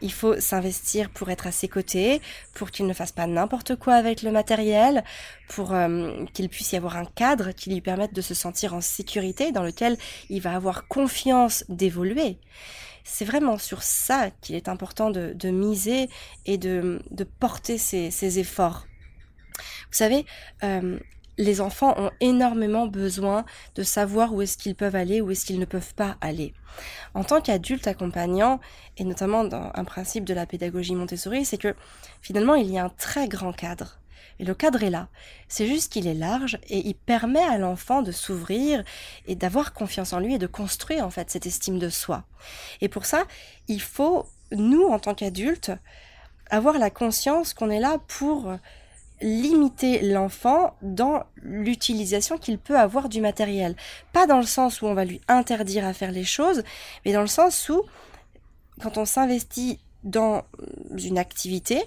Il 0.00 0.12
faut 0.12 0.40
s'investir 0.40 1.10
pour 1.10 1.30
être 1.30 1.46
à 1.46 1.52
ses 1.52 1.68
côtés, 1.68 2.20
pour 2.54 2.70
qu'il 2.70 2.86
ne 2.86 2.92
fasse 2.92 3.12
pas 3.12 3.26
n'importe 3.26 3.76
quoi 3.76 3.94
avec 3.94 4.22
le 4.22 4.30
matériel, 4.30 5.04
pour 5.48 5.72
euh, 5.72 6.24
qu'il 6.32 6.48
puisse 6.48 6.72
y 6.72 6.76
avoir 6.76 6.96
un 6.96 7.06
cadre 7.06 7.52
qui 7.52 7.70
lui 7.70 7.80
permette 7.80 8.14
de 8.14 8.20
se 8.20 8.34
sentir 8.34 8.74
en 8.74 8.80
sécurité, 8.80 9.52
dans 9.52 9.62
lequel 9.62 9.96
il 10.28 10.40
va 10.40 10.54
avoir 10.54 10.86
confiance 10.88 11.64
d'évoluer. 11.68 12.38
C'est 13.04 13.24
vraiment 13.24 13.56
sur 13.56 13.82
ça 13.82 14.30
qu'il 14.40 14.56
est 14.56 14.68
important 14.68 15.10
de, 15.10 15.50
miser 15.50 16.10
et 16.44 16.58
de, 16.58 17.00
porter 17.38 17.78
ses, 17.78 18.38
efforts. 18.38 18.86
Vous 19.56 19.96
savez, 19.96 20.26
euh, 20.64 20.98
les 21.38 21.60
enfants 21.60 21.94
ont 21.98 22.10
énormément 22.20 22.86
besoin 22.86 23.44
de 23.74 23.82
savoir 23.82 24.32
où 24.32 24.42
est-ce 24.42 24.56
qu'ils 24.56 24.74
peuvent 24.74 24.96
aller, 24.96 25.20
où 25.20 25.30
est-ce 25.30 25.44
qu'ils 25.44 25.58
ne 25.58 25.64
peuvent 25.64 25.94
pas 25.94 26.16
aller. 26.20 26.54
En 27.14 27.24
tant 27.24 27.40
qu'adulte 27.40 27.86
accompagnant, 27.86 28.60
et 28.96 29.04
notamment 29.04 29.44
dans 29.44 29.70
un 29.74 29.84
principe 29.84 30.24
de 30.24 30.34
la 30.34 30.46
pédagogie 30.46 30.94
Montessori, 30.94 31.44
c'est 31.44 31.58
que 31.58 31.74
finalement 32.22 32.54
il 32.54 32.70
y 32.70 32.78
a 32.78 32.84
un 32.84 32.88
très 32.90 33.28
grand 33.28 33.52
cadre. 33.52 33.98
Et 34.38 34.44
le 34.44 34.54
cadre 34.54 34.82
est 34.82 34.90
là. 34.90 35.08
C'est 35.48 35.66
juste 35.66 35.92
qu'il 35.92 36.06
est 36.06 36.14
large 36.14 36.58
et 36.68 36.86
il 36.86 36.94
permet 36.94 37.42
à 37.42 37.56
l'enfant 37.56 38.02
de 38.02 38.12
s'ouvrir 38.12 38.84
et 39.26 39.34
d'avoir 39.34 39.72
confiance 39.72 40.12
en 40.12 40.20
lui 40.20 40.34
et 40.34 40.38
de 40.38 40.46
construire 40.46 41.06
en 41.06 41.10
fait 41.10 41.30
cette 41.30 41.46
estime 41.46 41.78
de 41.78 41.88
soi. 41.88 42.24
Et 42.82 42.88
pour 42.88 43.06
ça, 43.06 43.24
il 43.68 43.80
faut, 43.80 44.26
nous 44.52 44.84
en 44.84 44.98
tant 44.98 45.14
qu'adultes, 45.14 45.72
avoir 46.50 46.78
la 46.78 46.90
conscience 46.90 47.54
qu'on 47.54 47.70
est 47.70 47.80
là 47.80 47.98
pour 48.08 48.52
limiter 49.20 50.00
l'enfant 50.02 50.76
dans 50.82 51.24
l'utilisation 51.42 52.38
qu'il 52.38 52.58
peut 52.58 52.78
avoir 52.78 53.08
du 53.08 53.20
matériel. 53.20 53.76
Pas 54.12 54.26
dans 54.26 54.38
le 54.38 54.46
sens 54.46 54.82
où 54.82 54.86
on 54.86 54.94
va 54.94 55.04
lui 55.04 55.20
interdire 55.28 55.86
à 55.86 55.92
faire 55.92 56.12
les 56.12 56.24
choses, 56.24 56.62
mais 57.04 57.12
dans 57.12 57.22
le 57.22 57.26
sens 57.26 57.68
où, 57.68 57.82
quand 58.80 58.98
on 58.98 59.04
s'investit 59.04 59.80
dans 60.04 60.44
une 60.96 61.18
activité, 61.18 61.82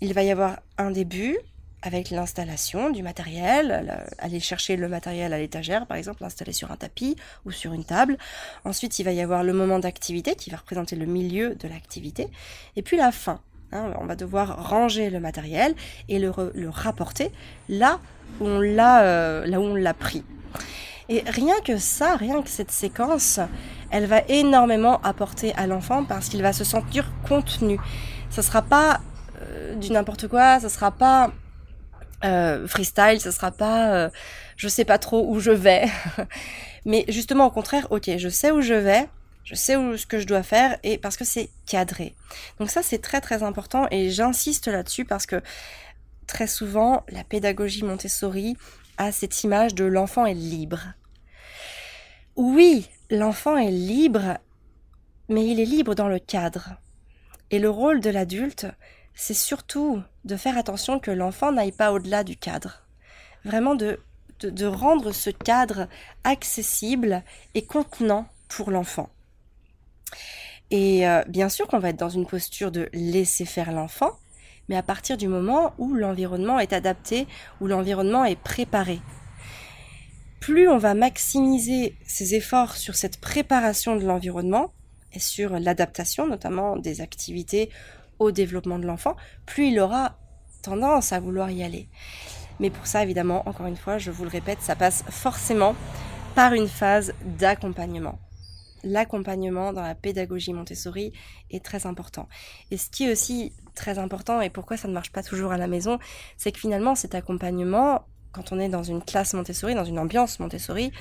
il 0.00 0.14
va 0.14 0.22
y 0.22 0.30
avoir 0.30 0.60
un 0.78 0.90
début 0.90 1.38
avec 1.82 2.10
l'installation 2.10 2.90
du 2.90 3.02
matériel, 3.02 4.06
aller 4.18 4.40
chercher 4.40 4.76
le 4.76 4.88
matériel 4.88 5.32
à 5.32 5.38
l'étagère, 5.38 5.86
par 5.86 5.96
exemple, 5.96 6.22
l'installer 6.22 6.52
sur 6.52 6.72
un 6.72 6.76
tapis 6.76 7.16
ou 7.44 7.52
sur 7.52 7.72
une 7.72 7.84
table. 7.84 8.18
Ensuite, 8.64 8.98
il 8.98 9.04
va 9.04 9.12
y 9.12 9.20
avoir 9.20 9.44
le 9.44 9.52
moment 9.52 9.78
d'activité 9.78 10.34
qui 10.34 10.50
va 10.50 10.56
représenter 10.56 10.96
le 10.96 11.06
milieu 11.06 11.54
de 11.54 11.68
l'activité. 11.68 12.28
Et 12.74 12.82
puis 12.82 12.96
la 12.96 13.12
fin, 13.12 13.40
Hein, 13.70 13.92
on 14.00 14.06
va 14.06 14.16
devoir 14.16 14.70
ranger 14.70 15.10
le 15.10 15.20
matériel 15.20 15.74
et 16.08 16.18
le, 16.18 16.30
rapporter 16.70 17.30
là 17.68 18.00
où 18.40 18.46
on 18.46 18.60
l'a 18.60 19.02
euh, 19.02 19.46
là 19.46 19.60
où 19.60 19.64
on 19.64 19.74
l'a 19.74 19.92
pris. 19.92 20.24
Et 21.10 21.22
rien 21.26 21.54
que 21.62 21.76
ça, 21.76 22.16
rien 22.16 22.40
que 22.40 22.48
cette 22.48 22.70
séquence, 22.70 23.40
elle 23.90 24.06
va 24.06 24.22
énormément 24.28 25.00
apporter 25.02 25.54
à 25.54 25.66
l'enfant 25.66 26.04
parce 26.04 26.30
qu'il 26.30 26.40
va 26.40 26.54
se 26.54 26.64
sentir 26.64 27.12
contenu. 27.28 27.78
Ça 28.30 28.40
sera 28.40 28.62
pas 28.62 29.00
euh, 29.42 29.74
du 29.74 29.92
n'importe 29.92 30.28
quoi, 30.28 30.60
ça 30.60 30.70
sera 30.70 30.90
pas 30.90 31.30
euh, 32.24 32.66
freestyle, 32.66 33.20
ça 33.20 33.32
sera 33.32 33.50
pas 33.50 34.10
je 34.56 34.68
sais 34.68 34.86
pas 34.86 34.96
trop 34.96 35.26
où 35.28 35.40
je 35.40 35.50
vais. 35.50 35.84
Mais 36.86 37.04
justement 37.08 37.46
au 37.46 37.50
contraire, 37.50 37.86
ok, 37.90 38.10
je 38.16 38.28
sais 38.30 38.50
où 38.50 38.62
je 38.62 38.74
vais, 38.74 39.08
je 39.48 39.54
sais 39.54 39.76
ce 39.96 40.04
que 40.04 40.18
je 40.18 40.26
dois 40.26 40.42
faire 40.42 40.78
et 40.82 40.98
parce 40.98 41.16
que 41.16 41.24
c'est 41.24 41.48
cadré. 41.64 42.14
Donc 42.58 42.68
ça 42.68 42.82
c'est 42.82 42.98
très 42.98 43.22
très 43.22 43.42
important 43.42 43.86
et 43.90 44.10
j'insiste 44.10 44.68
là-dessus 44.68 45.06
parce 45.06 45.24
que 45.24 45.40
très 46.26 46.46
souvent, 46.46 47.02
la 47.08 47.24
pédagogie 47.24 47.82
Montessori 47.82 48.58
a 48.98 49.10
cette 49.10 49.44
image 49.44 49.74
de 49.74 49.84
l'enfant 49.84 50.26
est 50.26 50.34
libre. 50.34 50.92
Oui, 52.36 52.90
l'enfant 53.10 53.56
est 53.56 53.70
libre, 53.70 54.36
mais 55.30 55.46
il 55.46 55.60
est 55.60 55.64
libre 55.64 55.94
dans 55.94 56.08
le 56.08 56.18
cadre. 56.18 56.76
Et 57.50 57.58
le 57.58 57.70
rôle 57.70 58.02
de 58.02 58.10
l'adulte, 58.10 58.66
c'est 59.14 59.32
surtout 59.32 60.02
de 60.26 60.36
faire 60.36 60.58
attention 60.58 61.00
que 61.00 61.10
l'enfant 61.10 61.52
n'aille 61.52 61.72
pas 61.72 61.90
au-delà 61.90 62.22
du 62.22 62.36
cadre. 62.36 62.86
Vraiment 63.46 63.74
de, 63.74 63.98
rendre 64.66 65.12
ce 65.12 65.30
cadre 65.30 65.88
accessible 66.24 67.22
et 67.54 67.64
contenant 67.64 68.28
pour 68.48 68.70
l'enfant. 68.70 69.08
Et 70.70 71.08
euh, 71.08 71.22
bien 71.28 71.48
sûr 71.48 71.66
qu'on 71.66 71.78
va 71.78 71.90
être 71.90 71.98
dans 71.98 72.08
une 72.08 72.26
posture 72.26 72.70
de 72.70 72.88
laisser 72.92 73.44
faire 73.44 73.72
l'enfant, 73.72 74.12
mais 74.68 74.76
à 74.76 74.82
partir 74.82 75.16
du 75.16 75.28
moment 75.28 75.72
où 75.78 75.94
l'environnement 75.94 76.58
est 76.58 76.72
adapté, 76.72 77.26
où 77.60 77.66
l'environnement 77.66 78.24
est 78.24 78.40
préparé. 78.40 79.00
Plus 80.40 80.68
on 80.68 80.78
va 80.78 80.94
maximiser 80.94 81.96
ses 82.06 82.34
efforts 82.34 82.76
sur 82.76 82.94
cette 82.94 83.20
préparation 83.20 83.96
de 83.96 84.04
l'environnement 84.04 84.72
et 85.12 85.20
sur 85.20 85.58
l'adaptation 85.58 86.26
notamment 86.26 86.76
des 86.76 87.00
activités 87.00 87.70
au 88.18 88.30
développement 88.30 88.78
de 88.78 88.86
l'enfant, 88.86 89.16
plus 89.46 89.68
il 89.68 89.80
aura 89.80 90.18
tendance 90.62 91.12
à 91.12 91.20
vouloir 91.20 91.50
y 91.50 91.62
aller. 91.62 91.88
Mais 92.60 92.70
pour 92.70 92.86
ça, 92.86 93.02
évidemment, 93.02 93.48
encore 93.48 93.66
une 93.66 93.76
fois, 93.76 93.98
je 93.98 94.10
vous 94.10 94.24
le 94.24 94.30
répète, 94.30 94.60
ça 94.60 94.74
passe 94.74 95.04
forcément 95.08 95.74
par 96.34 96.52
une 96.52 96.68
phase 96.68 97.14
d'accompagnement 97.38 98.18
l'accompagnement 98.84 99.72
dans 99.72 99.82
la 99.82 99.94
pédagogie 99.94 100.52
Montessori 100.52 101.12
est 101.50 101.64
très 101.64 101.86
important. 101.86 102.28
Et 102.70 102.76
ce 102.76 102.90
qui 102.90 103.04
est 103.04 103.12
aussi 103.12 103.52
très 103.74 103.98
important 103.98 104.40
et 104.40 104.50
pourquoi 104.50 104.76
ça 104.76 104.88
ne 104.88 104.92
marche 104.92 105.12
pas 105.12 105.22
toujours 105.22 105.52
à 105.52 105.56
la 105.56 105.66
maison, 105.66 105.98
c'est 106.36 106.52
que 106.52 106.58
finalement 106.58 106.94
cet 106.94 107.14
accompagnement, 107.14 108.04
quand 108.32 108.52
on 108.52 108.58
est 108.58 108.68
dans 108.68 108.82
une 108.82 109.02
classe 109.02 109.34
Montessori, 109.34 109.74
dans 109.74 109.84
une 109.84 109.98
ambiance 109.98 110.40
Montessori, 110.40 110.92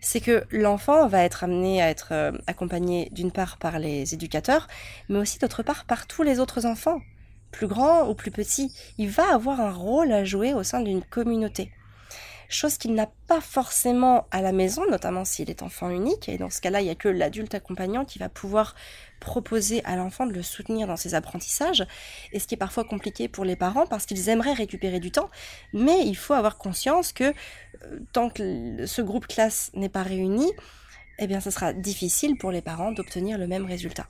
c'est 0.00 0.20
que 0.20 0.44
l'enfant 0.50 1.06
va 1.06 1.22
être 1.22 1.44
amené 1.44 1.80
à 1.80 1.88
être 1.88 2.08
euh, 2.10 2.32
accompagné 2.46 3.08
d'une 3.12 3.30
part 3.30 3.56
par 3.56 3.78
les 3.78 4.14
éducateurs, 4.14 4.66
mais 5.08 5.18
aussi 5.18 5.38
d'autre 5.38 5.62
part 5.62 5.84
par 5.84 6.06
tous 6.06 6.24
les 6.24 6.40
autres 6.40 6.66
enfants, 6.66 7.00
plus 7.52 7.68
grands 7.68 8.08
ou 8.08 8.14
plus 8.14 8.32
petits. 8.32 8.72
Il 8.98 9.10
va 9.10 9.32
avoir 9.32 9.60
un 9.60 9.70
rôle 9.70 10.12
à 10.12 10.24
jouer 10.24 10.54
au 10.54 10.64
sein 10.64 10.80
d'une 10.80 11.02
communauté 11.02 11.70
chose 12.48 12.78
qu'il 12.78 12.94
n'a 12.94 13.08
pas 13.26 13.40
forcément 13.40 14.26
à 14.30 14.42
la 14.42 14.52
maison, 14.52 14.82
notamment 14.90 15.24
s'il 15.24 15.50
est 15.50 15.62
enfant 15.62 15.90
unique, 15.90 16.28
et 16.28 16.38
dans 16.38 16.50
ce 16.50 16.60
cas-là, 16.60 16.80
il 16.80 16.84
n'y 16.84 16.90
a 16.90 16.94
que 16.94 17.08
l'adulte 17.08 17.54
accompagnant 17.54 18.04
qui 18.04 18.18
va 18.18 18.28
pouvoir 18.28 18.74
proposer 19.20 19.84
à 19.84 19.96
l'enfant 19.96 20.26
de 20.26 20.32
le 20.32 20.42
soutenir 20.42 20.86
dans 20.86 20.96
ses 20.96 21.14
apprentissages, 21.14 21.86
et 22.32 22.38
ce 22.38 22.46
qui 22.46 22.54
est 22.54 22.58
parfois 22.58 22.84
compliqué 22.84 23.28
pour 23.28 23.44
les 23.44 23.56
parents 23.56 23.86
parce 23.86 24.06
qu'ils 24.06 24.28
aimeraient 24.28 24.52
récupérer 24.52 25.00
du 25.00 25.10
temps, 25.10 25.30
mais 25.72 26.06
il 26.06 26.16
faut 26.16 26.34
avoir 26.34 26.58
conscience 26.58 27.12
que 27.12 27.24
euh, 27.24 28.00
tant 28.12 28.28
que 28.28 28.84
ce 28.86 29.02
groupe 29.02 29.26
classe 29.26 29.70
n'est 29.74 29.88
pas 29.88 30.02
réuni, 30.02 30.50
eh 31.18 31.26
bien, 31.26 31.40
ce 31.40 31.50
sera 31.50 31.72
difficile 31.72 32.36
pour 32.36 32.50
les 32.50 32.62
parents 32.62 32.92
d'obtenir 32.92 33.38
le 33.38 33.46
même 33.46 33.64
résultat. 33.64 34.08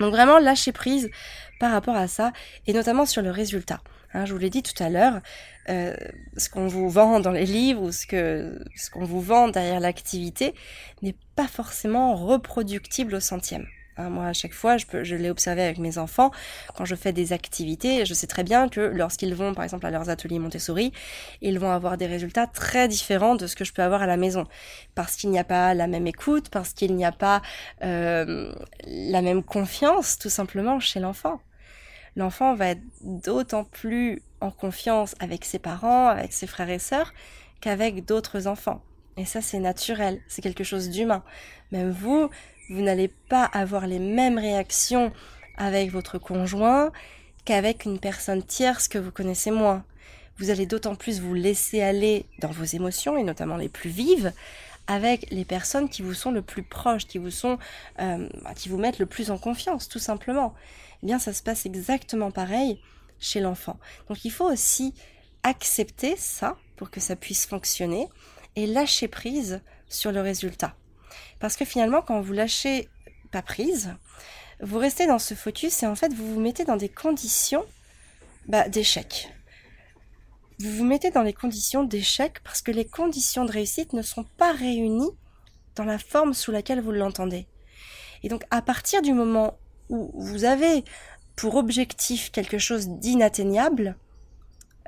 Donc 0.00 0.12
vraiment 0.12 0.38
lâcher 0.38 0.72
prise 0.72 1.10
par 1.58 1.72
rapport 1.72 1.96
à 1.96 2.08
ça, 2.08 2.32
et 2.66 2.72
notamment 2.72 3.06
sur 3.06 3.22
le 3.22 3.30
résultat. 3.30 3.80
Hein, 4.14 4.24
je 4.24 4.32
vous 4.32 4.38
l'ai 4.38 4.50
dit 4.50 4.62
tout 4.62 4.82
à 4.82 4.88
l'heure, 4.88 5.20
euh, 5.68 5.96
ce 6.36 6.48
qu'on 6.48 6.68
vous 6.68 6.88
vend 6.88 7.20
dans 7.20 7.32
les 7.32 7.46
livres 7.46 7.82
ou 7.82 7.92
ce 7.92 8.06
que 8.06 8.58
ce 8.76 8.90
qu'on 8.90 9.04
vous 9.04 9.20
vend 9.20 9.48
derrière 9.48 9.80
l'activité 9.80 10.54
n'est 11.02 11.16
pas 11.34 11.48
forcément 11.48 12.14
reproductible 12.14 13.14
au 13.16 13.20
centième. 13.20 13.66
Hein, 13.98 14.10
moi, 14.10 14.26
à 14.26 14.32
chaque 14.32 14.52
fois, 14.52 14.76
je, 14.76 14.84
je 15.02 15.16
l'ai 15.16 15.30
observé 15.30 15.62
avec 15.62 15.78
mes 15.78 15.96
enfants, 15.98 16.30
quand 16.76 16.84
je 16.84 16.94
fais 16.94 17.12
des 17.12 17.32
activités, 17.32 18.04
je 18.04 18.12
sais 18.12 18.26
très 18.26 18.44
bien 18.44 18.68
que 18.68 18.80
lorsqu'ils 18.80 19.34
vont, 19.34 19.54
par 19.54 19.64
exemple, 19.64 19.86
à 19.86 19.90
leurs 19.90 20.10
ateliers 20.10 20.38
Montessori, 20.38 20.92
ils 21.40 21.58
vont 21.58 21.70
avoir 21.70 21.96
des 21.96 22.06
résultats 22.06 22.46
très 22.46 22.88
différents 22.88 23.36
de 23.36 23.46
ce 23.46 23.56
que 23.56 23.64
je 23.64 23.72
peux 23.72 23.82
avoir 23.82 24.02
à 24.02 24.06
la 24.06 24.18
maison. 24.18 24.44
Parce 24.94 25.16
qu'il 25.16 25.30
n'y 25.30 25.38
a 25.38 25.44
pas 25.44 25.72
la 25.74 25.86
même 25.86 26.06
écoute, 26.06 26.50
parce 26.50 26.74
qu'il 26.74 26.94
n'y 26.94 27.06
a 27.06 27.12
pas 27.12 27.40
euh, 27.82 28.52
la 28.86 29.22
même 29.22 29.42
confiance, 29.42 30.18
tout 30.18 30.30
simplement, 30.30 30.78
chez 30.78 31.00
l'enfant 31.00 31.40
l'enfant 32.16 32.54
va 32.54 32.68
être 32.68 32.82
d'autant 33.02 33.64
plus 33.64 34.22
en 34.40 34.50
confiance 34.50 35.14
avec 35.20 35.44
ses 35.44 35.58
parents, 35.58 36.08
avec 36.08 36.32
ses 36.32 36.46
frères 36.46 36.70
et 36.70 36.78
sœurs, 36.78 37.12
qu'avec 37.60 38.04
d'autres 38.04 38.46
enfants. 38.46 38.82
Et 39.16 39.24
ça, 39.24 39.40
c'est 39.40 39.58
naturel, 39.58 40.20
c'est 40.28 40.42
quelque 40.42 40.64
chose 40.64 40.90
d'humain. 40.90 41.22
Même 41.72 41.90
vous, 41.90 42.28
vous 42.68 42.82
n'allez 42.82 43.08
pas 43.08 43.44
avoir 43.44 43.86
les 43.86 43.98
mêmes 43.98 44.38
réactions 44.38 45.12
avec 45.56 45.90
votre 45.90 46.18
conjoint 46.18 46.92
qu'avec 47.44 47.84
une 47.84 47.98
personne 47.98 48.42
tierce 48.42 48.88
que 48.88 48.98
vous 48.98 49.12
connaissez 49.12 49.50
moins. 49.50 49.84
Vous 50.38 50.50
allez 50.50 50.66
d'autant 50.66 50.96
plus 50.96 51.20
vous 51.20 51.32
laisser 51.32 51.80
aller 51.80 52.26
dans 52.40 52.50
vos 52.50 52.64
émotions, 52.64 53.16
et 53.16 53.22
notamment 53.22 53.56
les 53.56 53.70
plus 53.70 53.88
vives, 53.88 54.32
avec 54.86 55.30
les 55.30 55.44
personnes 55.44 55.88
qui 55.88 56.02
vous 56.02 56.14
sont 56.14 56.30
le 56.30 56.42
plus 56.42 56.62
proches, 56.62 57.06
qui 57.06 57.18
vous 57.18 57.30
sont, 57.30 57.58
euh, 58.00 58.28
qui 58.54 58.68
vous 58.68 58.78
mettent 58.78 58.98
le 58.98 59.06
plus 59.06 59.30
en 59.30 59.38
confiance, 59.38 59.88
tout 59.88 59.98
simplement 59.98 60.54
eh 61.02 61.06
bien 61.06 61.18
ça 61.18 61.32
se 61.32 61.42
passe 61.42 61.66
exactement 61.66 62.30
pareil 62.30 62.80
chez 63.18 63.40
l'enfant. 63.40 63.78
Donc 64.08 64.24
il 64.24 64.30
faut 64.30 64.50
aussi 64.50 64.94
accepter 65.42 66.16
ça 66.16 66.56
pour 66.76 66.90
que 66.90 67.00
ça 67.00 67.16
puisse 67.16 67.46
fonctionner 67.46 68.08
et 68.56 68.66
lâcher 68.66 69.08
prise 69.08 69.60
sur 69.88 70.12
le 70.12 70.20
résultat. 70.20 70.74
Parce 71.38 71.56
que 71.56 71.64
finalement, 71.64 72.02
quand 72.02 72.20
vous 72.20 72.32
lâchez 72.32 72.88
pas 73.30 73.42
prise, 73.42 73.94
vous 74.60 74.78
restez 74.78 75.06
dans 75.06 75.18
ce 75.18 75.34
focus 75.34 75.82
et 75.82 75.86
en 75.86 75.94
fait 75.94 76.12
vous 76.12 76.34
vous 76.34 76.40
mettez 76.40 76.64
dans 76.64 76.76
des 76.76 76.88
conditions 76.88 77.64
bah, 78.46 78.68
d'échec. 78.68 79.28
Vous 80.58 80.70
vous 80.70 80.84
mettez 80.84 81.10
dans 81.10 81.22
les 81.22 81.34
conditions 81.34 81.84
d'échec 81.84 82.40
parce 82.42 82.62
que 82.62 82.70
les 82.70 82.86
conditions 82.86 83.44
de 83.44 83.52
réussite 83.52 83.92
ne 83.92 84.02
sont 84.02 84.24
pas 84.24 84.52
réunies 84.52 85.10
dans 85.74 85.84
la 85.84 85.98
forme 85.98 86.32
sous 86.32 86.50
laquelle 86.50 86.80
vous 86.80 86.92
l'entendez. 86.92 87.46
Et 88.22 88.28
donc 88.28 88.44
à 88.50 88.62
partir 88.62 89.02
du 89.02 89.12
moment 89.12 89.58
où 89.90 90.10
vous 90.14 90.44
avez 90.44 90.84
pour 91.36 91.56
objectif 91.56 92.32
quelque 92.32 92.58
chose 92.58 92.88
d'inatteignable, 92.88 93.96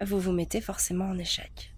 vous 0.01 0.19
vous 0.19 0.33
mettez 0.33 0.61
forcément 0.61 1.07
en 1.07 1.19
échec. 1.19 1.73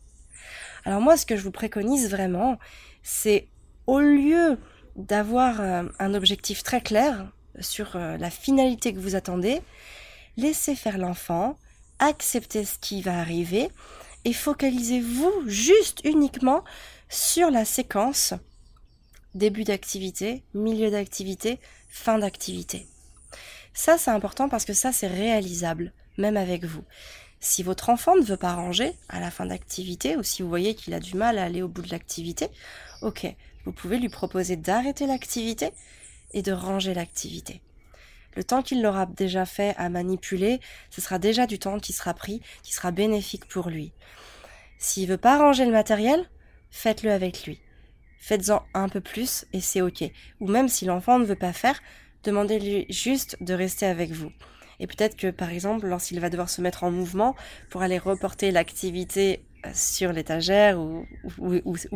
Alors 0.85 1.00
moi, 1.00 1.16
ce 1.16 1.26
que 1.26 1.37
je 1.37 1.42
vous 1.42 1.50
préconise 1.50 2.09
vraiment, 2.11 2.59
c'est 3.03 3.48
au 3.87 4.00
lieu 4.00 4.59
d'avoir 4.96 5.61
euh, 5.61 5.85
un 5.98 6.14
objectif 6.14 6.62
très 6.62 6.81
clair 6.81 7.31
sur 7.59 7.96
euh, 7.96 8.16
la 8.16 8.31
finalité 8.31 8.94
que 8.94 8.98
vous 8.98 9.14
attendez, 9.14 9.61
laissez 10.37 10.74
faire 10.74 10.98
l'enfant, 10.98 11.59
acceptez 12.00 12.64
ce 12.64 12.78
qui 12.78 13.02
va 13.02 13.18
arriver 13.18 13.70
et 14.24 14.32
focalisez-vous 14.32 15.44
juste 15.46 16.00
uniquement 16.04 16.64
sur 17.08 17.50
la 17.50 17.64
séquence 17.64 18.34
début 19.34 19.64
d'activité, 19.64 20.42
milieu 20.54 20.90
d'activité, 20.90 21.60
fin 21.88 22.18
d'activité. 22.18 22.86
Ça, 23.72 23.98
c'est 23.98 24.10
important 24.10 24.48
parce 24.48 24.64
que 24.64 24.72
ça, 24.72 24.92
c'est 24.92 25.06
réalisable, 25.06 25.92
même 26.18 26.36
avec 26.36 26.64
vous. 26.64 26.84
Si 27.38 27.62
votre 27.62 27.88
enfant 27.88 28.16
ne 28.16 28.22
veut 28.22 28.36
pas 28.36 28.54
ranger 28.54 28.92
à 29.08 29.20
la 29.20 29.30
fin 29.30 29.46
d'activité, 29.46 30.16
ou 30.16 30.22
si 30.22 30.42
vous 30.42 30.48
voyez 30.48 30.74
qu'il 30.74 30.92
a 30.92 31.00
du 31.00 31.16
mal 31.16 31.38
à 31.38 31.44
aller 31.44 31.62
au 31.62 31.68
bout 31.68 31.82
de 31.82 31.90
l'activité, 31.90 32.48
ok, 33.02 33.26
vous 33.64 33.72
pouvez 33.72 33.98
lui 33.98 34.08
proposer 34.08 34.56
d'arrêter 34.56 35.06
l'activité 35.06 35.70
et 36.32 36.42
de 36.42 36.52
ranger 36.52 36.92
l'activité. 36.92 37.62
Le 38.36 38.44
temps 38.44 38.62
qu'il 38.62 38.82
l'aura 38.82 39.06
déjà 39.06 39.44
fait 39.44 39.74
à 39.76 39.88
manipuler, 39.88 40.60
ce 40.90 41.00
sera 41.00 41.18
déjà 41.18 41.46
du 41.46 41.58
temps 41.58 41.78
qui 41.78 41.92
sera 41.92 42.14
pris, 42.14 42.40
qui 42.62 42.72
sera 42.72 42.90
bénéfique 42.90 43.46
pour 43.46 43.68
lui. 43.68 43.92
S'il 44.78 45.08
veut 45.08 45.18
pas 45.18 45.38
ranger 45.38 45.66
le 45.66 45.72
matériel, 45.72 46.28
faites-le 46.70 47.10
avec 47.10 47.44
lui. 47.44 47.60
Faites-en 48.20 48.62
un 48.74 48.88
peu 48.88 49.00
plus 49.00 49.46
et 49.52 49.60
c'est 49.60 49.80
ok. 49.80 50.04
Ou 50.40 50.46
même 50.46 50.68
si 50.68 50.84
l'enfant 50.84 51.18
ne 51.18 51.24
veut 51.24 51.36
pas 51.36 51.52
faire, 51.52 51.80
demandez-lui 52.24 52.86
juste 52.88 53.36
de 53.40 53.54
rester 53.54 53.86
avec 53.86 54.10
vous. 54.10 54.30
Et 54.78 54.86
peut-être 54.86 55.16
que, 55.16 55.30
par 55.30 55.50
exemple, 55.50 55.86
lorsqu'il 55.86 56.20
va 56.20 56.30
devoir 56.30 56.48
se 56.48 56.62
mettre 56.62 56.84
en 56.84 56.90
mouvement 56.90 57.36
pour 57.68 57.82
aller 57.82 57.98
reporter 57.98 58.50
l'activité 58.50 59.44
euh, 59.66 59.70
sur 59.74 60.12
l'étagère 60.12 60.80
ou, 60.80 61.06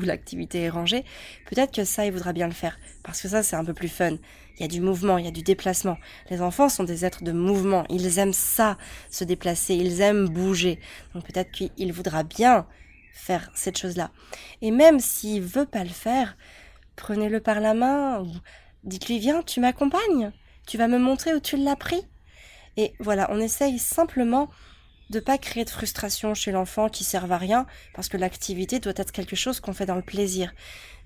l'activité 0.03 0.63
est 0.63 0.69
rangée, 0.69 1.05
peut-être 1.47 1.73
que 1.73 1.85
ça, 1.85 2.05
il 2.05 2.13
voudra 2.13 2.35
bien 2.35 2.47
le 2.47 2.53
faire. 2.53 2.79
Parce 3.03 3.23
que 3.23 3.29
ça, 3.29 3.43
c'est 3.43 3.57
un 3.57 3.65
peu 3.65 3.73
plus 3.73 3.89
fun. 3.89 4.19
Il 4.57 4.63
y 4.63 4.65
a 4.65 4.69
du 4.69 4.81
mouvement, 4.81 5.19
il 5.19 5.25
y 5.25 5.29
a 5.29 5.33
du 5.33 5.43
déplacement. 5.43 5.99
Les 6.31 6.41
enfants 6.41 6.69
sont 6.69 6.85
des 6.85 7.05
êtres 7.05 7.25
de 7.25 7.33
mouvement. 7.33 7.85
Ils 7.91 8.19
aiment 8.19 8.33
ça, 8.33 8.79
se 9.11 9.25
déplacer. 9.25 9.75
Ils 9.75 10.01
aiment 10.01 10.29
bouger. 10.29 10.79
Donc 11.15 11.25
peut-être 11.27 11.51
qu'il 11.51 11.93
voudra 11.93 12.23
bien 12.23 12.67
faire 13.13 13.51
cette 13.55 13.79
chose-là. 13.79 14.11
Et 14.63 14.71
même 14.71 15.01
s'il 15.01 15.43
veut 15.43 15.67
pas 15.67 15.83
le 15.83 15.91
faire, 15.91 16.37
prenez-le 16.97 17.41
par 17.41 17.61
la 17.61 17.75
main 17.75 18.21
ou 18.21 18.31
Dites-lui, 18.85 19.19
viens, 19.19 19.43
tu 19.43 19.61
m'accompagnes, 19.61 20.31
tu 20.67 20.77
vas 20.77 20.89
me 20.89 20.99
montrer 20.99 21.35
où 21.35 21.41
tu 21.41 21.57
l'as 21.57 21.77
pris. 21.77 22.03
Et 22.77 22.93
voilà, 23.01 23.29
on 23.31 23.41
essaye 23.41 23.79
simplement 23.79 24.51
de 25.11 25.21
pas 25.21 25.39
créer 25.39 25.65
de 25.65 25.71
frustration 25.71 26.35
chez 26.35 26.53
l'enfant 26.53 26.89
qui 26.91 27.03
sert 27.03 27.31
à 27.31 27.39
rien, 27.39 27.67
parce 27.95 28.09
que 28.09 28.19
l'activité 28.19 28.81
doit 28.81 28.93
être 28.97 29.13
quelque 29.13 29.37
chose 29.37 29.61
qu'on 29.61 29.73
fait 29.73 29.87
dans 29.87 29.95
le 29.95 30.03
plaisir. 30.03 30.53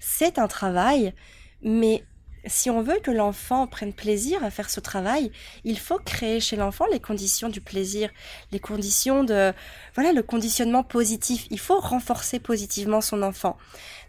C'est 0.01 0.39
un 0.39 0.49
travail, 0.49 1.15
mais 1.63 2.05
si 2.47 2.71
on 2.71 2.83
veut 2.83 2.99
que 3.03 3.11
l'enfant 3.11 3.67
prenne 3.67 3.93
plaisir 3.93 4.45
à 4.45 4.51
faire 4.51 4.71
ce 4.71 4.81
travail, 4.81 5.31
il 5.65 5.79
faut 5.79 5.99
créer 5.99 6.41
chez 6.41 6.57
l'enfant 6.57 6.87
les 6.91 7.01
conditions 7.01 7.49
du 7.49 7.61
plaisir, 7.61 8.11
les 8.53 8.61
conditions 8.61 9.25
de, 9.25 9.53
voilà, 9.95 10.13
le 10.13 10.23
conditionnement 10.23 10.83
positif. 10.83 11.47
Il 11.51 11.59
faut 11.59 11.81
renforcer 11.81 12.39
positivement 12.39 13.01
son 13.01 13.23
enfant. 13.23 13.57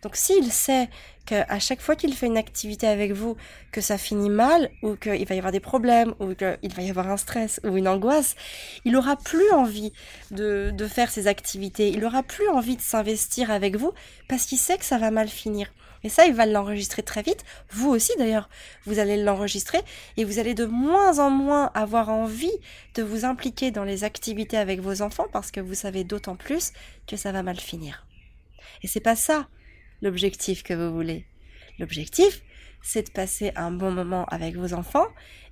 Donc 0.01 0.15
s'il 0.15 0.51
sait 0.51 0.89
qu'à 1.25 1.59
chaque 1.59 1.81
fois 1.81 1.95
qu'il 1.95 2.13
fait 2.13 2.25
une 2.25 2.37
activité 2.37 2.87
avec 2.87 3.11
vous, 3.11 3.35
que 3.71 3.81
ça 3.81 3.97
finit 3.97 4.29
mal, 4.29 4.69
ou 4.81 4.95
qu'il 4.95 5.25
va 5.27 5.35
y 5.35 5.37
avoir 5.37 5.51
des 5.51 5.59
problèmes, 5.59 6.13
ou 6.19 6.33
qu'il 6.33 6.73
va 6.73 6.81
y 6.81 6.89
avoir 6.89 7.09
un 7.09 7.17
stress 7.17 7.59
ou 7.63 7.77
une 7.77 7.87
angoisse, 7.87 8.35
il 8.85 8.95
aura 8.95 9.15
plus 9.15 9.51
envie 9.51 9.91
de, 10.31 10.71
de 10.73 10.87
faire 10.87 11.11
ces 11.11 11.27
activités, 11.27 11.89
il 11.89 12.03
aura 12.05 12.23
plus 12.23 12.47
envie 12.49 12.77
de 12.77 12.81
s'investir 12.81 13.51
avec 13.51 13.75
vous, 13.75 13.93
parce 14.27 14.45
qu'il 14.45 14.57
sait 14.57 14.77
que 14.77 14.85
ça 14.85 14.97
va 14.97 15.11
mal 15.11 15.27
finir. 15.27 15.71
Et 16.03 16.09
ça, 16.09 16.25
il 16.25 16.33
va 16.33 16.45
l'enregistrer 16.45 17.03
très 17.03 17.21
vite. 17.21 17.43
Vous 17.71 17.89
aussi, 17.89 18.13
d'ailleurs, 18.17 18.49
vous 18.85 18.99
allez 18.99 19.21
l'enregistrer 19.21 19.79
et 20.17 20.23
vous 20.23 20.39
allez 20.39 20.53
de 20.53 20.65
moins 20.65 21.19
en 21.19 21.29
moins 21.29 21.71
avoir 21.73 22.09
envie 22.09 22.51
de 22.95 23.03
vous 23.03 23.25
impliquer 23.25 23.71
dans 23.71 23.83
les 23.83 24.03
activités 24.03 24.57
avec 24.57 24.79
vos 24.79 25.01
enfants 25.01 25.27
parce 25.31 25.51
que 25.51 25.59
vous 25.59 25.73
savez 25.73 26.03
d'autant 26.03 26.35
plus 26.35 26.71
que 27.07 27.17
ça 27.17 27.31
va 27.31 27.43
mal 27.43 27.59
finir. 27.59 28.05
Et 28.81 28.87
c'est 28.87 28.99
pas 28.99 29.15
ça 29.15 29.47
l'objectif 30.01 30.63
que 30.63 30.73
vous 30.73 30.93
voulez. 30.93 31.25
L'objectif, 31.79 32.41
c'est 32.81 33.07
de 33.07 33.11
passer 33.11 33.51
un 33.55 33.71
bon 33.71 33.91
moment 33.91 34.25
avec 34.25 34.55
vos 34.55 34.73
enfants 34.73 35.07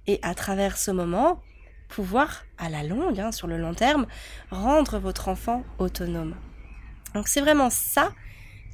et 0.08 0.20
à 0.22 0.34
travers 0.34 0.78
ce 0.78 0.92
moment, 0.92 1.42
pouvoir, 1.90 2.46
à 2.58 2.70
la 2.70 2.84
longue, 2.84 3.20
hein, 3.20 3.32
sur 3.32 3.48
le 3.48 3.58
long 3.58 3.74
terme, 3.74 4.08
rendre 4.50 5.00
votre 5.00 5.28
enfant 5.28 5.64
autonome. 5.78 6.36
Donc 7.14 7.28
c'est 7.28 7.42
vraiment 7.42 7.70
ça 7.70 8.12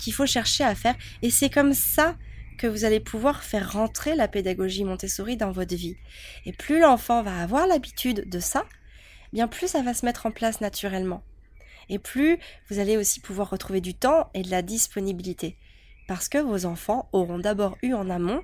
qu'il 0.04 0.13
faut 0.13 0.26
chercher 0.26 0.63
à 0.63 0.76
faire 0.76 0.96
et 1.22 1.32
c'est 1.32 1.50
comme 1.50 1.74
ça 1.74 2.16
que 2.58 2.68
vous 2.68 2.86
allez 2.86 3.00
pouvoir 3.00 3.44
faire 3.44 3.74
rentrer 3.74 4.16
la 4.16 4.28
pédagogie 4.28 4.84
Montessori 4.84 5.38
dans 5.38 5.52
votre 5.52 5.76
vie. 5.76 5.98
Et 6.46 6.54
plus 6.54 6.80
l'enfant 6.80 7.24
va 7.24 7.42
avoir 7.42 7.68
l'habitude 7.68 8.30
de 8.30 8.39
ça, 8.39 8.66
bien 9.32 9.48
plus 9.48 9.68
ça 9.68 9.82
va 9.82 9.94
se 9.94 10.06
mettre 10.06 10.26
en 10.26 10.32
place 10.32 10.62
naturellement. 10.62 11.24
Et 11.89 12.00
plus 12.00 12.38
vous 12.70 12.80
allez 12.80 12.98
aussi 12.98 13.20
pouvoir 13.20 13.50
retrouver 13.50 13.82
du 13.82 13.94
temps 13.94 14.30
et 14.34 14.44
de 14.44 14.52
la 14.52 14.62
disponibilité. 14.62 15.58
Parce 16.08 16.30
que 16.30 16.38
vos 16.38 16.66
enfants 16.66 17.10
auront 17.12 17.39
d'abord 17.39 17.78
eu 17.82 17.94
en 17.94 18.10
amont 18.10 18.42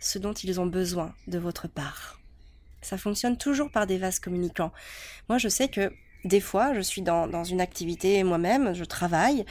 ce 0.00 0.18
dont 0.18 0.32
ils 0.32 0.60
ont 0.60 0.66
besoin 0.66 1.14
de 1.26 1.38
votre 1.38 1.68
part. 1.68 2.20
Ça 2.82 2.98
fonctionne 2.98 3.36
toujours 3.36 3.70
par 3.70 3.86
des 3.86 3.98
vases 3.98 4.20
communicants. 4.20 4.72
Moi, 5.28 5.38
je 5.38 5.48
sais 5.48 5.68
que 5.68 5.92
des 6.24 6.40
fois, 6.40 6.74
je 6.74 6.80
suis 6.80 7.02
dans, 7.02 7.44
une 7.44 7.60
activité 7.60 8.22
moi-même, 8.24 8.74
je 8.74 8.84
travaille, 8.84 9.44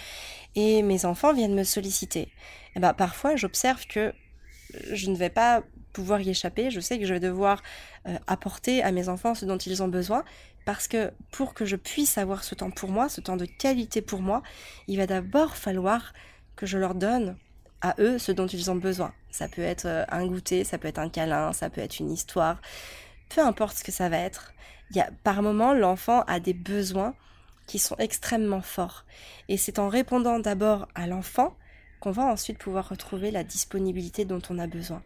et 0.55 0.81
mes 0.81 1.05
enfants 1.05 1.33
viennent 1.33 1.55
me 1.55 1.63
solliciter. 1.63 2.31
Eh 2.75 2.79
ben, 2.79 2.93
parfois, 2.93 3.35
j'observe 3.35 3.85
que 3.87 4.13
je 4.91 5.09
ne 5.09 5.15
vais 5.15 5.29
pas 5.29 5.63
pouvoir 5.93 6.21
y 6.21 6.29
échapper. 6.29 6.69
Je 6.69 6.79
sais 6.79 6.99
que 6.99 7.05
je 7.05 7.13
vais 7.13 7.19
devoir 7.19 7.63
euh, 8.07 8.17
apporter 8.27 8.83
à 8.83 8.91
mes 8.91 9.09
enfants 9.09 9.33
ce 9.33 9.45
dont 9.45 9.57
ils 9.57 9.81
ont 9.81 9.87
besoin, 9.87 10.23
parce 10.65 10.87
que 10.87 11.11
pour 11.31 11.53
que 11.53 11.65
je 11.65 11.75
puisse 11.75 12.17
avoir 12.17 12.43
ce 12.43 12.53
temps 12.53 12.71
pour 12.71 12.89
moi, 12.89 13.09
ce 13.09 13.21
temps 13.21 13.37
de 13.37 13.45
qualité 13.45 14.01
pour 14.01 14.21
moi, 14.21 14.43
il 14.87 14.97
va 14.97 15.07
d'abord 15.07 15.55
falloir 15.55 16.13
que 16.55 16.65
je 16.65 16.77
leur 16.77 16.93
donne 16.93 17.37
à 17.81 17.95
eux 17.99 18.17
ce 18.17 18.31
dont 18.31 18.47
ils 18.47 18.69
ont 18.69 18.75
besoin. 18.75 19.13
Ça 19.31 19.47
peut 19.47 19.61
être 19.61 19.85
euh, 19.85 20.03
un 20.09 20.27
goûter, 20.27 20.63
ça 20.63 20.77
peut 20.77 20.87
être 20.87 20.99
un 20.99 21.09
câlin, 21.09 21.53
ça 21.53 21.69
peut 21.69 21.81
être 21.81 21.99
une 21.99 22.11
histoire, 22.11 22.61
peu 23.29 23.41
importe 23.41 23.77
ce 23.77 23.83
que 23.83 23.91
ça 23.91 24.09
va 24.09 24.17
être. 24.17 24.53
Y 24.91 24.99
a, 24.99 25.09
par 25.23 25.41
moment, 25.41 25.73
l'enfant 25.73 26.21
a 26.27 26.39
des 26.39 26.53
besoins 26.53 27.13
qui 27.65 27.79
sont 27.79 27.95
extrêmement 27.97 28.61
forts. 28.61 29.05
Et 29.49 29.57
c'est 29.57 29.79
en 29.79 29.89
répondant 29.89 30.39
d'abord 30.39 30.87
à 30.95 31.07
l'enfant 31.07 31.55
qu'on 31.99 32.11
va 32.11 32.23
ensuite 32.23 32.57
pouvoir 32.57 32.89
retrouver 32.89 33.31
la 33.31 33.43
disponibilité 33.43 34.25
dont 34.25 34.41
on 34.49 34.59
a 34.59 34.67
besoin. 34.67 35.03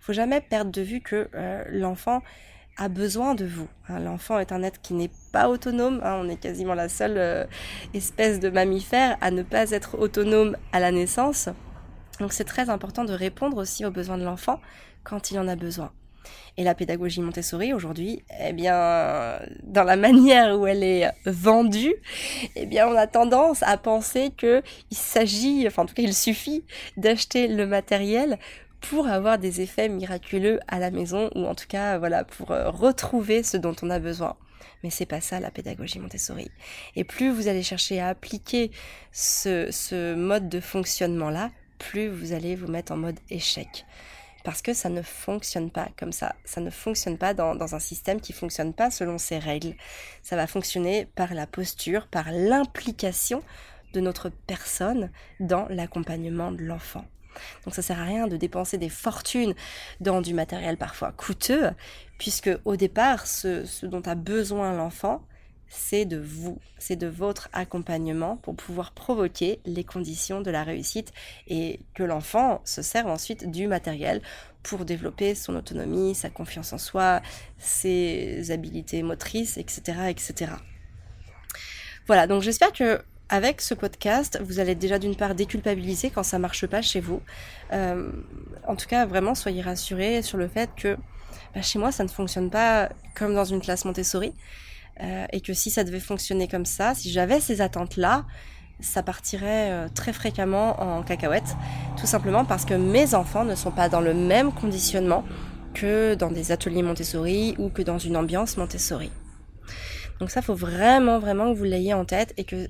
Il 0.00 0.04
faut 0.04 0.12
jamais 0.12 0.40
perdre 0.40 0.70
de 0.70 0.82
vue 0.82 1.00
que 1.00 1.28
euh, 1.34 1.64
l'enfant 1.68 2.22
a 2.76 2.88
besoin 2.88 3.34
de 3.34 3.44
vous. 3.44 3.68
Hein. 3.88 3.98
L'enfant 3.98 4.38
est 4.38 4.52
un 4.52 4.62
être 4.62 4.80
qui 4.80 4.94
n'est 4.94 5.10
pas 5.32 5.48
autonome. 5.48 6.00
Hein. 6.04 6.20
On 6.22 6.28
est 6.28 6.36
quasiment 6.36 6.74
la 6.74 6.88
seule 6.88 7.18
euh, 7.18 7.44
espèce 7.92 8.38
de 8.38 8.48
mammifère 8.48 9.18
à 9.20 9.30
ne 9.30 9.42
pas 9.42 9.70
être 9.72 9.98
autonome 9.98 10.56
à 10.72 10.78
la 10.78 10.92
naissance. 10.92 11.48
Donc 12.20 12.32
c'est 12.32 12.44
très 12.44 12.70
important 12.70 13.04
de 13.04 13.12
répondre 13.12 13.56
aussi 13.56 13.84
aux 13.84 13.90
besoins 13.90 14.18
de 14.18 14.24
l'enfant 14.24 14.60
quand 15.02 15.30
il 15.30 15.38
en 15.38 15.48
a 15.48 15.56
besoin. 15.56 15.90
Et 16.56 16.64
la 16.64 16.74
pédagogie 16.74 17.20
Montessori 17.20 17.72
aujourd'hui, 17.72 18.22
eh 18.40 18.52
bien, 18.52 19.38
dans 19.62 19.84
la 19.84 19.96
manière 20.08 20.58
où 20.58 20.66
elle 20.66 20.82
est 20.82 21.10
vendue, 21.24 21.94
eh 22.56 22.66
bien, 22.66 22.88
on 22.88 22.96
a 22.96 23.06
tendance 23.06 23.62
à 23.62 23.76
penser 23.76 24.32
que 24.36 24.62
il 24.90 24.96
s'agit, 24.96 25.68
en 25.76 25.86
tout 25.86 25.94
cas, 25.94 26.02
il 26.02 26.14
suffit 26.14 26.64
d'acheter 26.96 27.48
le 27.48 27.66
matériel 27.66 28.38
pour 28.80 29.08
avoir 29.08 29.38
des 29.38 29.60
effets 29.60 29.88
miraculeux 29.88 30.60
à 30.68 30.78
la 30.78 30.90
maison 30.90 31.30
ou 31.34 31.46
en 31.46 31.54
tout 31.54 31.66
cas, 31.68 31.98
voilà, 31.98 32.24
pour 32.24 32.52
euh, 32.52 32.70
retrouver 32.70 33.42
ce 33.42 33.56
dont 33.56 33.74
on 33.82 33.90
a 33.90 33.98
besoin. 33.98 34.36
Mais 34.82 34.90
c'est 34.90 35.06
pas 35.06 35.20
ça 35.20 35.40
la 35.40 35.50
pédagogie 35.50 35.98
Montessori. 35.98 36.50
Et 36.94 37.04
plus 37.04 37.30
vous 37.30 37.48
allez 37.48 37.62
chercher 37.62 38.00
à 38.00 38.08
appliquer 38.08 38.70
ce, 39.12 40.14
mode 40.14 40.48
de 40.48 40.60
fonctionnement 40.60 41.30
là, 41.30 41.50
plus 41.78 42.08
vous 42.08 42.32
allez 42.32 42.54
vous 42.54 42.68
mettre 42.68 42.92
en 42.92 42.96
mode 42.96 43.18
échec 43.30 43.84
parce 44.48 44.62
que 44.62 44.72
ça 44.72 44.88
ne 44.88 45.02
fonctionne 45.02 45.70
pas 45.70 45.88
comme 45.98 46.10
ça. 46.10 46.34
Ça 46.46 46.62
ne 46.62 46.70
fonctionne 46.70 47.18
pas 47.18 47.34
dans, 47.34 47.74
un 47.74 47.78
système 47.78 48.18
qui 48.18 48.32
fonctionne 48.32 48.72
pas 48.72 48.90
selon 48.90 49.18
ses 49.18 49.38
règles. 49.38 49.74
Ça 50.22 50.36
va 50.36 50.46
fonctionner 50.46 51.04
par 51.04 51.34
la 51.34 51.46
posture, 51.46 52.06
par 52.06 52.32
l'implication 52.32 53.42
de 53.92 54.00
notre 54.00 54.30
personne 54.30 55.10
dans 55.38 55.66
l'accompagnement 55.68 56.50
de 56.50 56.62
l'enfant. 56.62 57.04
Donc 57.66 57.74
ça 57.74 57.82
sert 57.82 58.00
à 58.00 58.04
rien 58.04 58.26
de 58.26 58.38
dépenser 58.38 58.78
des 58.78 58.88
fortunes 58.88 59.52
dans 60.00 60.22
du 60.22 60.32
matériel 60.32 60.78
parfois 60.78 61.12
coûteux, 61.12 61.68
puisque 62.18 62.50
au 62.64 62.76
départ, 62.76 63.26
ce 63.26 63.84
dont 63.84 64.00
a 64.06 64.14
besoin 64.14 64.72
l'enfant, 64.72 65.26
c'est 65.68 66.04
de 66.04 66.18
vous, 66.18 66.58
c'est 66.78 66.96
de 66.96 67.06
votre 67.06 67.48
accompagnement 67.52 68.36
pour 68.36 68.54
pouvoir 68.56 68.92
provoquer 68.92 69.60
les 69.66 69.84
conditions 69.84 70.40
de 70.40 70.50
la 70.50 70.64
réussite 70.64 71.12
et 71.46 71.80
que 71.94 72.02
l'enfant 72.02 72.60
se 72.64 72.82
serve 72.82 73.08
ensuite 73.08 73.50
du 73.50 73.66
matériel 73.66 74.22
pour 74.62 74.84
développer 74.84 75.34
son 75.34 75.56
autonomie, 75.56 76.14
sa 76.14 76.30
confiance 76.30 76.72
en 76.72 76.78
soi, 76.78 77.22
ses 77.58 78.50
habiletés 78.50 79.02
motrices, 79.02 79.56
etc., 79.56 80.08
etc. 80.08 80.52
Voilà, 82.06 82.26
donc 82.26 82.42
j'espère 82.42 82.72
que 82.72 83.02
avec 83.28 83.60
ce 83.60 83.74
podcast, 83.74 84.40
vous 84.42 84.58
allez 84.58 84.74
déjà 84.74 84.98
d'une 84.98 85.14
part 85.14 85.34
déculpabiliser 85.34 86.08
quand 86.10 86.22
ça 86.22 86.38
marche 86.38 86.66
pas 86.66 86.80
chez 86.80 87.00
vous. 87.00 87.20
Euh, 87.72 88.10
en 88.66 88.74
tout 88.74 88.86
cas, 88.86 89.04
vraiment, 89.04 89.34
soyez 89.34 89.60
rassurés 89.60 90.22
sur 90.22 90.38
le 90.38 90.48
fait 90.48 90.70
que 90.74 90.96
bah, 91.54 91.60
chez 91.60 91.78
moi, 91.78 91.92
ça 91.92 92.04
ne 92.04 92.08
fonctionne 92.08 92.50
pas 92.50 92.88
comme 93.14 93.34
dans 93.34 93.44
une 93.44 93.60
classe 93.60 93.84
Montessori. 93.84 94.32
Euh, 95.00 95.26
et 95.32 95.40
que 95.40 95.52
si 95.52 95.70
ça 95.70 95.84
devait 95.84 96.00
fonctionner 96.00 96.48
comme 96.48 96.66
ça, 96.66 96.94
si 96.94 97.10
j'avais 97.10 97.40
ces 97.40 97.60
attentes-là, 97.60 98.24
ça 98.80 99.02
partirait 99.02 99.70
euh, 99.70 99.88
très 99.92 100.12
fréquemment 100.12 100.80
en 100.80 101.02
cacahuète, 101.02 101.56
tout 101.96 102.06
simplement 102.06 102.44
parce 102.44 102.64
que 102.64 102.74
mes 102.74 103.14
enfants 103.14 103.44
ne 103.44 103.54
sont 103.54 103.70
pas 103.70 103.88
dans 103.88 104.00
le 104.00 104.14
même 104.14 104.52
conditionnement 104.52 105.24
que 105.74 106.14
dans 106.14 106.30
des 106.30 106.52
ateliers 106.52 106.82
Montessori 106.82 107.54
ou 107.58 107.68
que 107.68 107.82
dans 107.82 107.98
une 107.98 108.16
ambiance 108.16 108.56
Montessori. 108.56 109.10
Donc 110.20 110.30
ça, 110.30 110.42
faut 110.42 110.54
vraiment, 110.54 111.18
vraiment 111.18 111.52
que 111.52 111.58
vous 111.58 111.64
l'ayez 111.64 111.94
en 111.94 112.04
tête 112.04 112.34
et 112.36 112.44
que 112.44 112.68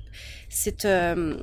cette, 0.49 0.85
euh, 0.85 1.37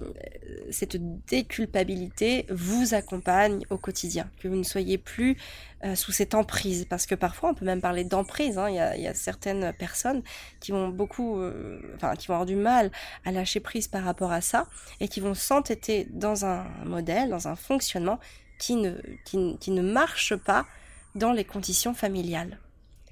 cette 0.70 0.96
déculpabilité 1.26 2.46
vous 2.50 2.94
accompagne 2.94 3.64
au 3.70 3.78
quotidien, 3.78 4.30
que 4.40 4.48
vous 4.48 4.56
ne 4.56 4.62
soyez 4.62 4.98
plus 4.98 5.36
euh, 5.84 5.94
sous 5.94 6.12
cette 6.12 6.34
emprise, 6.34 6.86
parce 6.88 7.06
que 7.06 7.14
parfois 7.14 7.50
on 7.50 7.54
peut 7.54 7.64
même 7.64 7.80
parler 7.80 8.04
d'emprise. 8.04 8.56
Hein. 8.56 8.68
Il, 8.68 8.76
y 8.76 8.80
a, 8.80 8.96
y 8.96 9.06
a, 9.06 9.14
certaines 9.14 9.72
personnes 9.72 10.22
qui 10.60 10.72
vont 10.72 10.88
beaucoup, 10.88 11.40
euh, 11.40 11.80
enfin 11.96 12.14
qui 12.14 12.28
vont 12.28 12.34
avoir 12.34 12.46
du 12.46 12.56
mal 12.56 12.90
à 13.24 13.32
lâcher 13.32 13.60
prise 13.60 13.88
par 13.88 14.04
rapport 14.04 14.32
à 14.32 14.40
ça 14.40 14.68
et 15.00 15.08
qui 15.08 15.20
vont 15.20 15.34
s'entêter 15.34 16.06
dans 16.10 16.44
un 16.44 16.64
modèle, 16.84 17.30
dans 17.30 17.48
un 17.48 17.56
fonctionnement 17.56 18.20
qui 18.58 18.76
ne, 18.76 18.92
qui, 19.24 19.58
qui 19.58 19.70
ne 19.70 19.82
marche 19.82 20.36
pas 20.36 20.66
dans 21.14 21.32
les 21.32 21.44
conditions 21.44 21.94
familiales. 21.94 22.58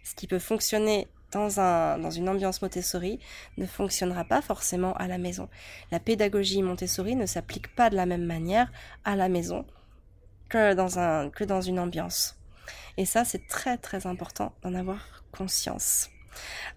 Ce 0.04 0.14
qui 0.14 0.26
peut 0.26 0.38
fonctionner 0.38 1.08
dans, 1.34 1.60
un, 1.60 1.98
dans 1.98 2.10
une 2.10 2.28
ambiance 2.28 2.62
Montessori 2.62 3.18
ne 3.58 3.66
fonctionnera 3.66 4.24
pas 4.24 4.40
forcément 4.40 4.94
à 4.94 5.06
la 5.08 5.18
maison. 5.18 5.48
La 5.90 6.00
pédagogie 6.00 6.62
Montessori 6.62 7.16
ne 7.16 7.26
s'applique 7.26 7.74
pas 7.74 7.90
de 7.90 7.96
la 7.96 8.06
même 8.06 8.24
manière 8.24 8.72
à 9.04 9.16
la 9.16 9.28
maison 9.28 9.66
que 10.48 10.74
dans, 10.74 10.98
un, 10.98 11.30
que 11.30 11.44
dans 11.44 11.60
une 11.60 11.78
ambiance. 11.78 12.36
Et 12.96 13.04
ça, 13.04 13.24
c'est 13.24 13.46
très 13.48 13.76
très 13.76 14.06
important 14.06 14.54
d'en 14.62 14.74
avoir 14.74 15.24
conscience 15.32 16.08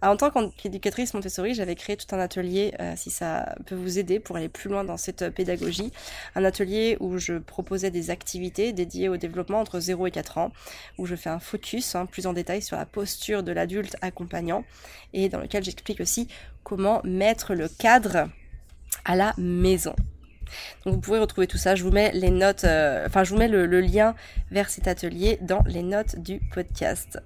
en 0.02 0.18
tant 0.18 0.32
qu'éducatrice 0.50 1.14
Montessori, 1.14 1.54
j'avais 1.54 1.76
créé 1.76 1.98
tout 1.98 2.14
un 2.16 2.20
atelier, 2.20 2.74
euh, 2.80 2.94
si 2.96 3.10
ça 3.10 3.56
peut 3.66 3.76
vous 3.76 4.00
aider 4.00 4.20
pour 4.20 4.38
aller 4.38 4.50
plus 4.50 4.70
loin 4.70 4.84
dans 4.84 4.98
cette 4.98 5.24
euh, 5.24 5.32
pédagogie, 5.32 5.92
un 6.36 6.44
atelier 6.44 6.98
où 7.00 7.18
je 7.18 7.34
proposais 7.34 7.92
des 7.92 8.10
activités 8.10 8.74
dédiées 8.74 9.10
au 9.10 9.18
développement 9.18 9.60
entre 9.60 9.80
0 9.80 10.08
et 10.08 10.12
4 10.12 10.38
ans, 10.38 10.52
où 10.98 11.06
je 11.06 11.16
fais 11.16 11.30
un 11.30 11.40
focus 11.40 11.96
hein, 11.96 12.06
plus 12.06 12.28
en 12.28 12.34
détail 12.34 12.62
sur 12.62 12.78
la 12.78 12.86
posture 12.86 13.44
de 13.44 13.52
l'adulte 13.52 13.96
accompagnant, 14.02 14.64
et 15.14 15.30
dans 15.30 15.40
lequel 15.40 15.64
j'explique 15.64 16.02
aussi 16.02 16.28
comment 16.64 17.02
mettre 17.04 17.54
le 17.54 17.70
cadre 17.70 18.30
à 19.06 19.16
la 19.16 19.34
maison. 19.38 19.96
Vous 20.86 21.00
pouvez 21.00 21.20
retrouver 21.20 21.48
tout 21.48 21.58
ça. 21.58 21.76
Je 21.76 21.84
vous 21.84 21.92
mets 21.92 22.12
les 22.14 22.30
notes, 22.30 22.64
euh, 22.64 23.08
je 23.14 23.30
vous 23.30 23.38
mets 23.38 23.48
le, 23.48 23.82
lien 23.82 24.16
vers 24.52 24.70
cet 24.70 24.88
atelier 24.88 25.38
dans 25.42 25.64
les 25.66 25.84
notes 25.84 26.20
du 26.20 26.40
podcast. 26.54 27.20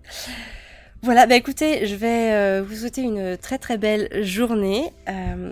Voilà, 1.03 1.25
bah 1.25 1.35
écoutez, 1.35 1.87
je 1.87 1.95
vais 1.95 2.31
euh, 2.31 2.61
vous 2.61 2.75
souhaiter 2.75 3.01
une 3.01 3.35
très 3.35 3.57
très 3.57 3.79
belle 3.79 4.23
journée. 4.23 4.93
Euh, 5.09 5.51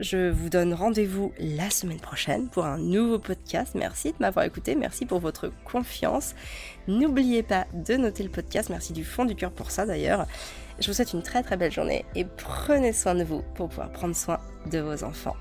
je 0.00 0.30
vous 0.30 0.48
donne 0.48 0.74
rendez-vous 0.74 1.32
la 1.38 1.70
semaine 1.70 2.00
prochaine 2.00 2.48
pour 2.48 2.64
un 2.64 2.76
nouveau 2.76 3.20
podcast. 3.20 3.76
Merci 3.76 4.08
de 4.08 4.16
m'avoir 4.18 4.44
écouté, 4.44 4.74
merci 4.74 5.06
pour 5.06 5.20
votre 5.20 5.52
confiance. 5.64 6.34
N'oubliez 6.88 7.44
pas 7.44 7.66
de 7.72 7.94
noter 7.94 8.24
le 8.24 8.30
podcast, 8.30 8.68
merci 8.68 8.92
du 8.92 9.04
fond 9.04 9.24
du 9.24 9.36
cœur 9.36 9.52
pour 9.52 9.70
ça 9.70 9.86
d'ailleurs. 9.86 10.26
Je 10.80 10.88
vous 10.88 10.92
souhaite 10.92 11.12
une 11.12 11.22
très 11.22 11.44
très 11.44 11.56
belle 11.56 11.72
journée 11.72 12.04
et 12.16 12.24
prenez 12.24 12.92
soin 12.92 13.14
de 13.14 13.22
vous 13.22 13.42
pour 13.54 13.68
pouvoir 13.68 13.92
prendre 13.92 14.16
soin 14.16 14.40
de 14.72 14.80
vos 14.80 15.04
enfants. 15.04 15.36